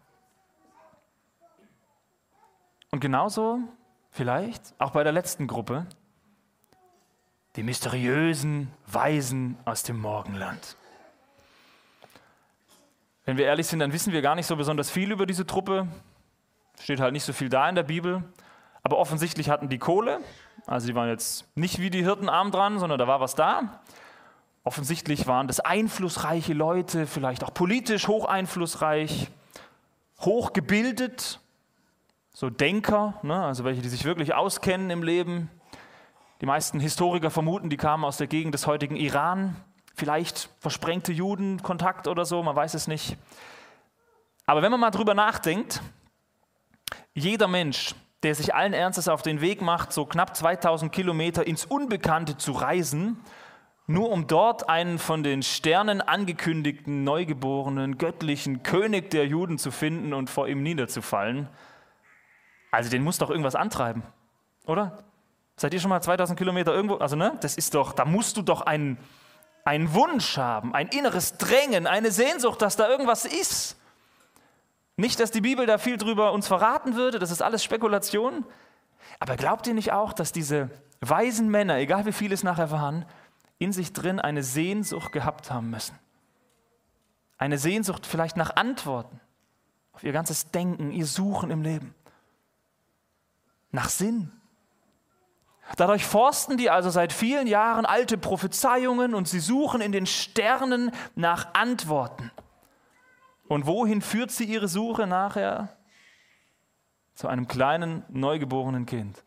Und 2.91 3.00
genauso 3.00 3.60
vielleicht 4.12 4.74
auch 4.77 4.91
bei 4.91 5.03
der 5.03 5.13
letzten 5.13 5.48
Gruppe, 5.48 5.88
die 7.56 7.63
mysteriösen 7.63 8.72
Weisen 8.88 9.58
aus 9.65 9.84
dem 9.84 10.00
Morgenland. 10.00 10.77
Wenn 13.25 13.38
wir 13.38 13.46
ehrlich 13.46 13.68
sind, 13.68 13.80
dann 13.80 13.94
wissen 13.94 14.13
wir 14.13 14.22
gar 14.22 14.36
nicht 14.36 14.48
so 14.48 14.56
besonders 14.56 14.89
viel 14.89 15.12
über 15.12 15.25
diese 15.25 15.46
Truppe. 15.46 15.88
Steht 16.82 17.00
halt 17.00 17.13
nicht 17.13 17.24
so 17.24 17.34
viel 17.34 17.50
da 17.50 17.70
in 17.70 17.75
der 17.75 17.84
Bibel. 17.84 18.24
Aber 18.84 18.98
offensichtlich 18.98 19.50
hatten 19.50 19.70
die 19.70 19.78
Kohle. 19.78 20.22
Also 20.66 20.88
die 20.88 20.96
waren 20.96 21.10
jetzt 21.10 21.46
nicht 21.56 21.80
wie 21.80 21.90
die 21.90 22.04
Hirten 22.04 22.30
arm 22.30 22.52
dran, 22.52 22.80
sondern 22.80 23.00
da 23.00 23.08
war 23.08 23.20
was 23.20 23.36
da. 23.36 23.82
Offensichtlich 24.64 25.28
waren 25.28 25.48
das 25.48 25.60
einflussreiche 25.60 26.54
Leute, 26.54 27.08
vielleicht 27.08 27.44
auch 27.44 27.54
politisch 27.54 28.08
hoch 28.08 28.26
einflussreich, 28.26 29.30
hochgebildet, 30.20 31.40
so 32.34 32.50
Denker, 32.50 33.16
ne? 33.24 33.44
also 33.44 33.64
welche, 33.64 33.82
die 33.82 33.90
sich 33.90 34.06
wirklich 34.06 34.34
auskennen 34.34 34.90
im 34.92 35.04
Leben. 35.04 35.50
Die 36.42 36.46
meisten 36.46 36.80
Historiker 36.80 37.32
vermuten, 37.32 37.70
die 37.70 37.78
kamen 37.78 38.06
aus 38.06 38.18
der 38.18 38.28
Gegend 38.28 38.54
des 38.54 38.68
heutigen 38.68 38.96
Iran. 38.96 39.56
Vielleicht 39.96 40.50
versprengte 40.60 41.12
Juden 41.12 41.62
Kontakt 41.62 42.08
oder 42.08 42.26
so, 42.26 42.42
man 42.42 42.56
weiß 42.56 42.76
es 42.76 42.88
nicht. 42.88 43.18
Aber 44.46 44.62
wenn 44.62 44.72
man 44.72 44.80
mal 44.80 44.92
drüber 44.92 45.14
nachdenkt, 45.14 45.82
jeder 47.14 47.48
Mensch, 47.48 47.96
der 48.24 48.36
sich 48.36 48.54
allen 48.54 48.74
Ernstes 48.74 49.08
auf 49.08 49.22
den 49.22 49.42
Weg 49.42 49.62
macht, 49.62 49.92
so 49.92 50.06
knapp 50.06 50.36
2000 50.36 50.92
Kilometer 50.92 51.46
ins 51.46 51.66
Unbekannte 51.66 52.38
zu 52.38 52.51
reisen, 52.51 53.20
nur 53.88 54.10
um 54.12 54.28
dort 54.28 54.70
einen 54.70 55.00
von 55.00 55.24
den 55.24 55.44
Sternen 55.44 56.01
angekündigten, 56.01 57.04
neugeborenen, 57.04 57.98
göttlichen 57.98 58.63
König 58.63 59.10
der 59.10 59.25
Juden 59.25 59.58
zu 59.58 59.72
finden 59.72 60.13
und 60.13 60.30
vor 60.30 60.48
ihm 60.48 60.62
niederzufallen. 60.62 61.50
Also 62.70 62.90
den 62.90 63.04
muss 63.04 63.18
doch 63.18 63.30
irgendwas 63.30 63.56
antreiben, 63.56 64.04
oder? 64.66 65.04
Seid 65.58 65.74
ihr 65.74 65.80
schon 65.80 65.90
mal 65.90 66.01
2000 66.01 66.38
Kilometer 66.38 66.74
irgendwo? 66.74 66.96
Also 66.96 67.16
ne, 67.16 67.38
das 67.42 67.56
ist 67.56 67.74
doch, 67.74 67.94
da 67.94 68.06
musst 68.06 68.38
du 68.38 68.44
doch 68.44 68.62
einen, 68.62 68.98
einen 69.66 69.94
Wunsch 69.94 70.38
haben, 70.38 70.74
ein 70.74 70.88
inneres 70.88 71.38
Drängen, 71.38 71.88
eine 71.88 72.12
Sehnsucht, 72.12 72.62
dass 72.62 72.78
da 72.78 72.88
irgendwas 72.88 73.25
ist. 73.25 73.81
Nicht, 74.98 75.19
dass 75.19 75.31
die 75.31 75.41
Bibel 75.41 75.65
da 75.65 75.77
viel 75.77 75.98
drüber 75.98 76.33
uns 76.33 76.48
verraten 76.48 76.95
würde, 76.95 77.19
das 77.19 77.31
ist 77.31 77.41
alles 77.41 77.63
Spekulation. 77.63 78.45
Aber 79.19 79.36
glaubt 79.36 79.67
ihr 79.67 79.74
nicht 79.74 79.91
auch, 79.91 80.13
dass 80.13 80.31
diese 80.31 80.69
weisen 81.00 81.50
Männer, 81.50 81.77
egal 81.77 82.05
wie 82.05 82.12
viel 82.12 82.31
es 82.31 82.43
nachher 82.43 82.71
waren, 82.71 83.05
in 83.57 83.71
sich 83.71 83.93
drin 83.93 84.19
eine 84.19 84.43
Sehnsucht 84.43 85.12
gehabt 85.12 85.51
haben 85.51 85.69
müssen. 85.69 85.98
Eine 87.38 87.57
Sehnsucht 87.57 88.05
vielleicht 88.05 88.38
nach 88.38 88.55
Antworten 88.55 89.19
auf 89.93 90.03
ihr 90.03 90.12
ganzes 90.12 90.51
Denken, 90.51 90.91
ihr 90.91 91.05
Suchen 91.05 91.51
im 91.51 91.62
Leben. 91.62 91.93
Nach 93.71 93.89
Sinn. 93.89 94.31
Dadurch 95.77 96.05
forsten 96.05 96.57
die 96.57 96.69
also 96.69 96.89
seit 96.89 97.13
vielen 97.13 97.48
Jahren 97.48 97.86
alte 97.86 98.17
Prophezeiungen 98.17 99.13
und 99.13 99.27
sie 99.27 99.39
suchen 99.39 99.79
in 99.81 99.91
den 99.91 100.05
Sternen 100.05 100.91
nach 101.15 101.53
Antworten. 101.53 102.31
Und 103.51 103.65
wohin 103.65 104.01
führt 104.01 104.31
sie 104.31 104.46
ihre 104.46 104.70
Suche 104.70 105.08
nachher? 105.08 105.75
Zu 107.15 107.27
einem 107.27 107.50
kleinen, 107.50 108.05
neugeborenen 108.08 108.86
Kind. 108.86 109.25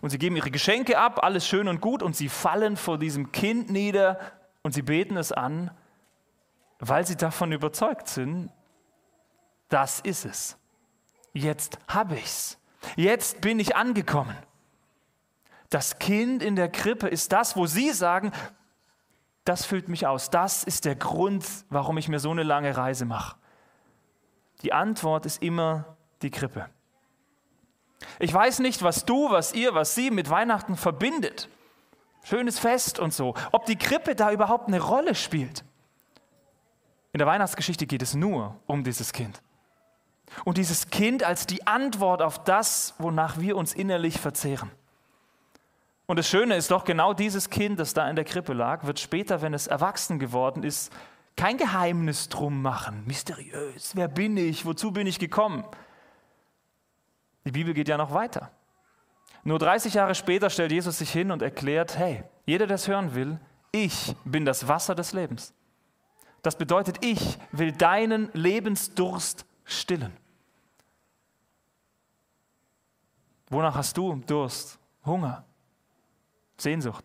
Und 0.00 0.10
sie 0.10 0.18
geben 0.18 0.36
ihre 0.36 0.52
Geschenke 0.52 0.96
ab, 0.98 1.24
alles 1.24 1.44
schön 1.44 1.66
und 1.66 1.80
gut, 1.80 2.00
und 2.00 2.14
sie 2.14 2.28
fallen 2.28 2.76
vor 2.76 2.96
diesem 2.96 3.32
Kind 3.32 3.70
nieder 3.70 4.20
und 4.62 4.72
sie 4.72 4.82
beten 4.82 5.16
es 5.16 5.32
an, 5.32 5.72
weil 6.78 7.04
sie 7.08 7.16
davon 7.16 7.50
überzeugt 7.50 8.06
sind, 8.06 8.52
das 9.68 9.98
ist 9.98 10.26
es. 10.26 10.56
Jetzt 11.32 11.80
habe 11.88 12.14
ich's. 12.14 12.56
Jetzt 12.94 13.40
bin 13.40 13.58
ich 13.58 13.74
angekommen. 13.74 14.36
Das 15.70 15.98
Kind 15.98 16.40
in 16.40 16.54
der 16.54 16.68
Krippe 16.68 17.08
ist 17.08 17.32
das, 17.32 17.56
wo 17.56 17.66
sie 17.66 17.90
sagen, 17.90 18.30
das 19.44 19.64
füllt 19.64 19.88
mich 19.88 20.06
aus. 20.06 20.30
Das 20.30 20.64
ist 20.64 20.84
der 20.84 20.96
Grund, 20.96 21.46
warum 21.68 21.98
ich 21.98 22.08
mir 22.08 22.18
so 22.18 22.30
eine 22.30 22.42
lange 22.42 22.76
Reise 22.76 23.04
mache. 23.04 23.36
Die 24.62 24.72
Antwort 24.72 25.26
ist 25.26 25.42
immer 25.42 25.96
die 26.22 26.30
Krippe. 26.30 26.68
Ich 28.18 28.32
weiß 28.32 28.60
nicht, 28.60 28.82
was 28.82 29.04
du, 29.04 29.30
was 29.30 29.52
ihr, 29.52 29.74
was 29.74 29.94
sie 29.94 30.10
mit 30.10 30.30
Weihnachten 30.30 30.76
verbindet. 30.76 31.48
Schönes 32.22 32.58
Fest 32.58 32.98
und 32.98 33.12
so. 33.12 33.34
Ob 33.52 33.66
die 33.66 33.76
Krippe 33.76 34.14
da 34.14 34.32
überhaupt 34.32 34.68
eine 34.68 34.80
Rolle 34.80 35.14
spielt. 35.14 35.64
In 37.12 37.18
der 37.18 37.26
Weihnachtsgeschichte 37.26 37.86
geht 37.86 38.02
es 38.02 38.14
nur 38.14 38.56
um 38.66 38.82
dieses 38.82 39.12
Kind. 39.12 39.42
Und 40.44 40.56
dieses 40.56 40.88
Kind 40.88 41.22
als 41.22 41.46
die 41.46 41.66
Antwort 41.66 42.22
auf 42.22 42.42
das, 42.42 42.94
wonach 42.98 43.38
wir 43.38 43.56
uns 43.56 43.74
innerlich 43.74 44.18
verzehren. 44.18 44.70
Und 46.06 46.18
das 46.18 46.28
Schöne 46.28 46.56
ist 46.56 46.70
doch, 46.70 46.84
genau 46.84 47.14
dieses 47.14 47.48
Kind, 47.48 47.78
das 47.78 47.94
da 47.94 48.08
in 48.08 48.16
der 48.16 48.24
Krippe 48.24 48.52
lag, 48.52 48.84
wird 48.84 49.00
später, 49.00 49.40
wenn 49.40 49.54
es 49.54 49.66
erwachsen 49.66 50.18
geworden 50.18 50.62
ist, 50.62 50.92
kein 51.36 51.56
Geheimnis 51.56 52.28
drum 52.28 52.62
machen. 52.62 53.04
Mysteriös, 53.06 53.96
wer 53.96 54.08
bin 54.08 54.36
ich, 54.36 54.66
wozu 54.66 54.92
bin 54.92 55.06
ich 55.06 55.18
gekommen? 55.18 55.64
Die 57.44 57.50
Bibel 57.50 57.74
geht 57.74 57.88
ja 57.88 57.96
noch 57.96 58.12
weiter. 58.12 58.50
Nur 59.42 59.58
30 59.58 59.94
Jahre 59.94 60.14
später 60.14 60.48
stellt 60.48 60.72
Jesus 60.72 60.98
sich 60.98 61.10
hin 61.10 61.30
und 61.30 61.42
erklärt, 61.42 61.98
hey, 61.98 62.24
jeder, 62.46 62.66
der 62.66 62.76
es 62.76 62.88
hören 62.88 63.14
will, 63.14 63.38
ich 63.72 64.14
bin 64.24 64.44
das 64.44 64.68
Wasser 64.68 64.94
des 64.94 65.12
Lebens. 65.12 65.52
Das 66.42 66.56
bedeutet, 66.56 67.04
ich 67.04 67.38
will 67.52 67.72
deinen 67.72 68.30
Lebensdurst 68.32 69.44
stillen. 69.64 70.16
Wonach 73.48 73.74
hast 73.74 73.96
du 73.96 74.16
Durst, 74.26 74.78
Hunger, 75.04 75.44
Sehnsucht? 76.64 77.04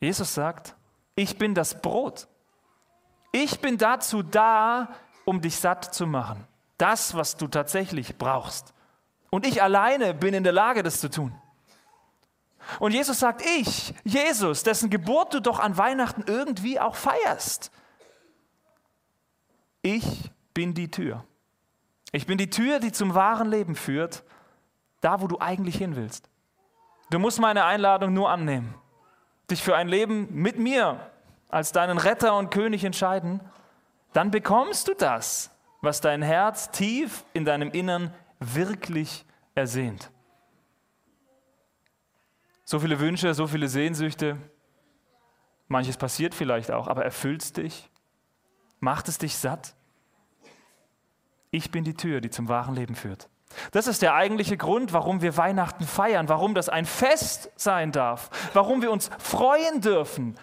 Jesus 0.00 0.32
sagt, 0.32 0.76
ich 1.16 1.36
bin 1.36 1.54
das 1.54 1.82
Brot. 1.82 2.28
Ich 3.32 3.60
bin 3.60 3.76
dazu 3.76 4.22
da, 4.22 4.94
um 5.24 5.40
dich 5.40 5.56
satt 5.56 5.92
zu 5.92 6.06
machen. 6.06 6.46
Das, 6.78 7.14
was 7.14 7.36
du 7.36 7.48
tatsächlich 7.48 8.16
brauchst. 8.16 8.72
Und 9.30 9.44
ich 9.44 9.62
alleine 9.62 10.14
bin 10.14 10.32
in 10.32 10.44
der 10.44 10.52
Lage, 10.52 10.82
das 10.84 11.00
zu 11.00 11.10
tun. 11.10 11.34
Und 12.78 12.92
Jesus 12.92 13.18
sagt, 13.18 13.42
ich, 13.44 13.94
Jesus, 14.04 14.62
dessen 14.62 14.90
Geburt 14.90 15.34
du 15.34 15.40
doch 15.40 15.58
an 15.58 15.76
Weihnachten 15.76 16.22
irgendwie 16.26 16.78
auch 16.78 16.94
feierst. 16.94 17.70
Ich 19.82 20.30
bin 20.54 20.74
die 20.74 20.90
Tür. 20.90 21.24
Ich 22.12 22.26
bin 22.26 22.38
die 22.38 22.50
Tür, 22.50 22.78
die 22.78 22.92
zum 22.92 23.14
wahren 23.14 23.50
Leben 23.50 23.74
führt, 23.74 24.22
da 25.00 25.20
wo 25.20 25.26
du 25.26 25.40
eigentlich 25.40 25.76
hin 25.76 25.96
willst. 25.96 26.27
Du 27.10 27.18
musst 27.18 27.40
meine 27.40 27.64
Einladung 27.64 28.12
nur 28.12 28.30
annehmen, 28.30 28.74
dich 29.50 29.62
für 29.62 29.76
ein 29.76 29.88
Leben 29.88 30.28
mit 30.30 30.58
mir 30.58 31.10
als 31.48 31.72
deinen 31.72 31.98
Retter 31.98 32.36
und 32.36 32.50
König 32.50 32.84
entscheiden, 32.84 33.40
dann 34.12 34.30
bekommst 34.30 34.88
du 34.88 34.94
das, 34.94 35.50
was 35.80 36.00
dein 36.00 36.22
Herz 36.22 36.70
tief 36.70 37.24
in 37.32 37.44
deinem 37.44 37.70
Innern 37.70 38.12
wirklich 38.40 39.24
ersehnt. 39.54 40.10
So 42.64 42.80
viele 42.80 43.00
Wünsche, 43.00 43.32
so 43.32 43.46
viele 43.46 43.68
Sehnsüchte. 43.68 44.36
Manches 45.68 45.96
passiert 45.96 46.34
vielleicht 46.34 46.70
auch, 46.70 46.86
aber 46.86 47.04
erfüllt 47.04 47.56
dich? 47.56 47.88
Macht 48.80 49.08
es 49.08 49.16
dich 49.18 49.36
satt? 49.36 49.74
Ich 51.50 51.70
bin 51.70 51.84
die 51.84 51.94
Tür, 51.94 52.20
die 52.20 52.30
zum 52.30 52.48
wahren 52.48 52.74
Leben 52.74 52.94
führt. 52.94 53.30
Das 53.70 53.86
ist 53.86 54.02
der 54.02 54.14
eigentliche 54.14 54.56
Grund, 54.56 54.92
warum 54.92 55.22
wir 55.22 55.36
Weihnachten 55.36 55.86
feiern, 55.86 56.28
warum 56.28 56.54
das 56.54 56.68
ein 56.68 56.84
Fest 56.84 57.50
sein 57.56 57.92
darf, 57.92 58.30
warum 58.52 58.82
wir 58.82 58.90
uns 58.90 59.10
freuen 59.18 59.80
dürfen, 59.80 60.38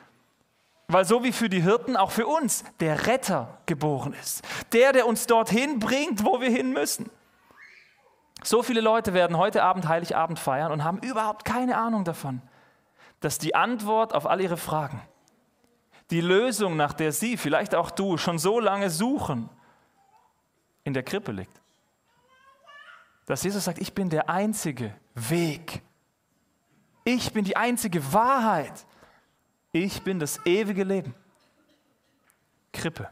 weil 0.87 1.05
so 1.05 1.23
wie 1.23 1.31
für 1.31 1.49
die 1.49 1.61
Hirten 1.61 1.97
auch 1.97 2.11
für 2.11 2.27
uns 2.27 2.63
der 2.79 3.07
Retter 3.07 3.57
geboren 3.65 4.13
ist. 4.13 4.43
Der, 4.71 4.93
der 4.93 5.07
uns 5.07 5.27
dorthin 5.27 5.79
bringt, 5.79 6.23
wo 6.23 6.41
wir 6.41 6.49
hin 6.49 6.73
müssen. 6.73 7.09
So 8.43 8.61
viele 8.61 8.81
Leute 8.81 9.13
werden 9.13 9.37
heute 9.37 9.63
Abend 9.63 9.87
Heiligabend 9.87 10.37
feiern 10.37 10.71
und 10.71 10.83
haben 10.83 10.99
überhaupt 10.99 11.45
keine 11.45 11.77
Ahnung 11.77 12.03
davon, 12.03 12.41
dass 13.19 13.39
die 13.39 13.55
Antwort 13.55 14.13
auf 14.13 14.27
all 14.27 14.41
ihre 14.41 14.57
Fragen, 14.57 15.01
die 16.11 16.21
Lösung, 16.21 16.75
nach 16.75 16.93
der 16.93 17.11
sie, 17.11 17.37
vielleicht 17.37 17.73
auch 17.73 17.89
du, 17.89 18.17
schon 18.17 18.37
so 18.37 18.59
lange 18.59 18.91
suchen, 18.91 19.49
in 20.83 20.93
der 20.93 21.01
Krippe 21.01 21.31
liegt. 21.31 21.61
Dass 23.25 23.43
Jesus 23.43 23.65
sagt, 23.65 23.79
ich 23.79 23.93
bin 23.93 24.09
der 24.09 24.29
einzige 24.29 24.95
Weg. 25.13 25.81
Ich 27.03 27.33
bin 27.33 27.43
die 27.43 27.57
einzige 27.57 28.13
Wahrheit. 28.13 28.85
Ich 29.71 30.01
bin 30.03 30.19
das 30.19 30.45
ewige 30.45 30.83
Leben. 30.83 31.15
Krippe. 32.71 33.09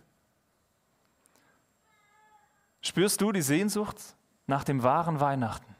Spürst 2.81 3.21
du 3.21 3.31
die 3.31 3.41
Sehnsucht 3.41 3.97
nach 4.45 4.63
dem 4.63 4.83
wahren 4.83 5.19
Weihnachten, 5.19 5.73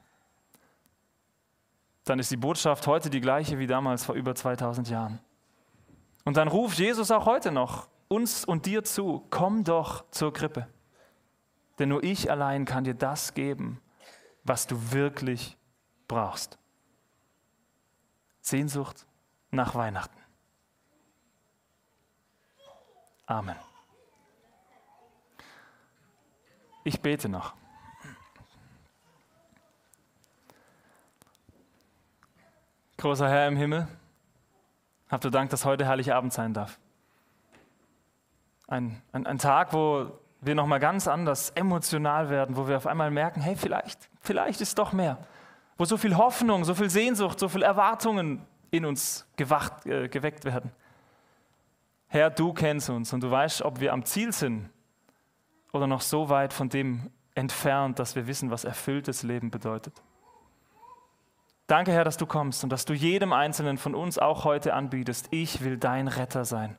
dann 2.05 2.19
ist 2.19 2.31
die 2.31 2.37
Botschaft 2.37 2.87
heute 2.87 3.09
die 3.09 3.21
gleiche 3.21 3.59
wie 3.59 3.67
damals 3.67 4.05
vor 4.05 4.15
über 4.15 4.35
2000 4.35 4.89
Jahren. 4.89 5.19
Und 6.25 6.37
dann 6.37 6.47
ruft 6.47 6.79
Jesus 6.79 7.11
auch 7.11 7.25
heute 7.25 7.51
noch 7.51 7.87
uns 8.07 8.45
und 8.45 8.65
dir 8.65 8.83
zu, 8.83 9.25
komm 9.29 9.63
doch 9.63 10.09
zur 10.11 10.33
Krippe. 10.33 10.67
Denn 11.79 11.89
nur 11.89 12.03
ich 12.03 12.29
allein 12.29 12.65
kann 12.65 12.83
dir 12.83 12.93
das 12.93 13.33
geben, 13.33 13.81
was 14.43 14.67
du 14.67 14.91
wirklich 14.91 15.58
brauchst. 16.08 16.58
Sehnsucht 18.41 19.06
nach 19.51 19.73
Weihnachten. 19.75 20.17
Amen. 23.25 23.56
Ich 26.84 27.01
bete 27.01 27.29
noch. 27.29 27.53
Großer 32.97 33.29
Herr 33.29 33.47
im 33.47 33.58
Himmel, 33.58 33.88
habt 35.10 35.23
du 35.23 35.29
Dank, 35.29 35.49
dass 35.49 35.65
heute 35.65 35.86
herrlicher 35.86 36.15
Abend 36.15 36.34
sein 36.34 36.53
darf. 36.53 36.79
Ein, 38.67 39.01
ein, 39.12 39.25
ein 39.25 39.38
Tag, 39.38 39.73
wo 39.73 40.19
wir 40.45 40.56
nochmal 40.56 40.79
ganz 40.79 41.08
anders 41.08 41.51
emotional 41.51 42.29
werden, 42.29 42.56
wo 42.58 42.67
wir 42.67 42.77
auf 42.77 42.88
einmal 42.88 43.12
merken, 43.12 43.41
hey, 43.41 43.56
vielleicht, 43.56 44.10
vielleicht 44.21 44.62
ist 44.62 44.77
doch 44.77 44.93
mehr. 44.93 45.17
wo 45.77 45.86
so 45.86 45.97
viel 45.97 46.17
Hoffnung, 46.17 46.63
so 46.65 46.75
viel 46.75 46.89
Sehnsucht, 46.89 47.39
so 47.39 47.49
viel 47.49 47.63
Erwartungen 47.63 48.45
in 48.69 48.86
uns 48.86 49.27
gewacht, 49.36 49.86
äh, 49.86 50.08
geweckt 50.08 50.45
werden. 50.45 50.71
Herr, 52.08 52.29
du 52.29 52.53
kennst 52.53 52.89
uns 52.89 53.12
und 53.12 53.23
du 53.23 53.32
weißt, 53.32 53.63
ob 53.63 53.79
wir 53.79 53.91
am 53.91 54.06
Ziel 54.06 54.32
sind 54.32 54.69
oder 55.71 55.88
noch 55.88 56.01
so 56.01 56.29
weit 56.29 56.53
von 56.53 56.69
dem 56.69 57.10
entfernt, 57.34 57.97
dass 57.97 58.15
wir 58.15 58.27
wissen, 58.27 58.51
was 58.51 58.63
erfülltes 58.63 59.23
Leben 59.23 59.49
bedeutet. 59.49 59.99
Danke, 61.65 61.91
Herr, 61.91 62.03
dass 62.03 62.17
du 62.17 62.25
kommst 62.25 62.63
und 62.63 62.69
dass 62.69 62.86
du 62.86 62.93
jedem 62.93 63.34
Einzelnen 63.34 63.77
von 63.77 63.95
uns 63.95 64.19
auch 64.19 64.43
heute 64.43 64.73
anbietest. 64.73 65.29
Ich 65.32 65.63
will 65.63 65.77
dein 65.77 66.08
Retter 66.08 66.45
sein. 66.45 66.77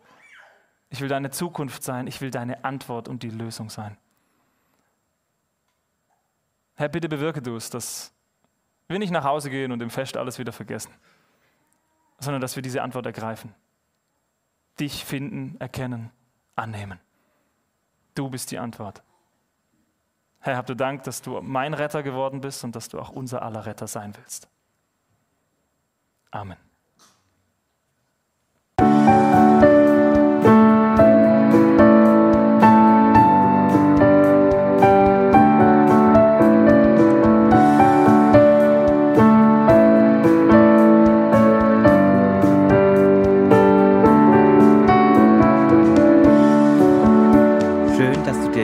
Ich 0.94 1.00
will 1.00 1.08
deine 1.08 1.32
Zukunft 1.32 1.82
sein. 1.82 2.06
Ich 2.06 2.20
will 2.20 2.30
deine 2.30 2.64
Antwort 2.64 3.08
und 3.08 3.24
die 3.24 3.30
Lösung 3.30 3.68
sein. 3.68 3.98
Herr, 6.76 6.88
bitte 6.88 7.08
bewirke 7.08 7.42
du 7.42 7.56
es, 7.56 7.68
dass 7.68 8.12
wir 8.86 9.00
nicht 9.00 9.10
nach 9.10 9.24
Hause 9.24 9.50
gehen 9.50 9.72
und 9.72 9.82
im 9.82 9.90
Fest 9.90 10.16
alles 10.16 10.38
wieder 10.38 10.52
vergessen, 10.52 10.94
sondern 12.20 12.40
dass 12.40 12.54
wir 12.54 12.62
diese 12.62 12.80
Antwort 12.80 13.06
ergreifen. 13.06 13.52
Dich 14.78 15.04
finden, 15.04 15.56
erkennen, 15.58 16.12
annehmen. 16.54 17.00
Du 18.14 18.30
bist 18.30 18.52
die 18.52 18.60
Antwort. 18.60 19.02
Herr, 20.38 20.56
hab 20.56 20.66
du 20.66 20.76
Dank, 20.76 21.02
dass 21.02 21.22
du 21.22 21.40
mein 21.40 21.74
Retter 21.74 22.04
geworden 22.04 22.40
bist 22.40 22.62
und 22.62 22.76
dass 22.76 22.88
du 22.88 23.00
auch 23.00 23.10
unser 23.10 23.42
aller 23.42 23.66
Retter 23.66 23.88
sein 23.88 24.14
willst. 24.16 24.48
Amen. 26.30 26.58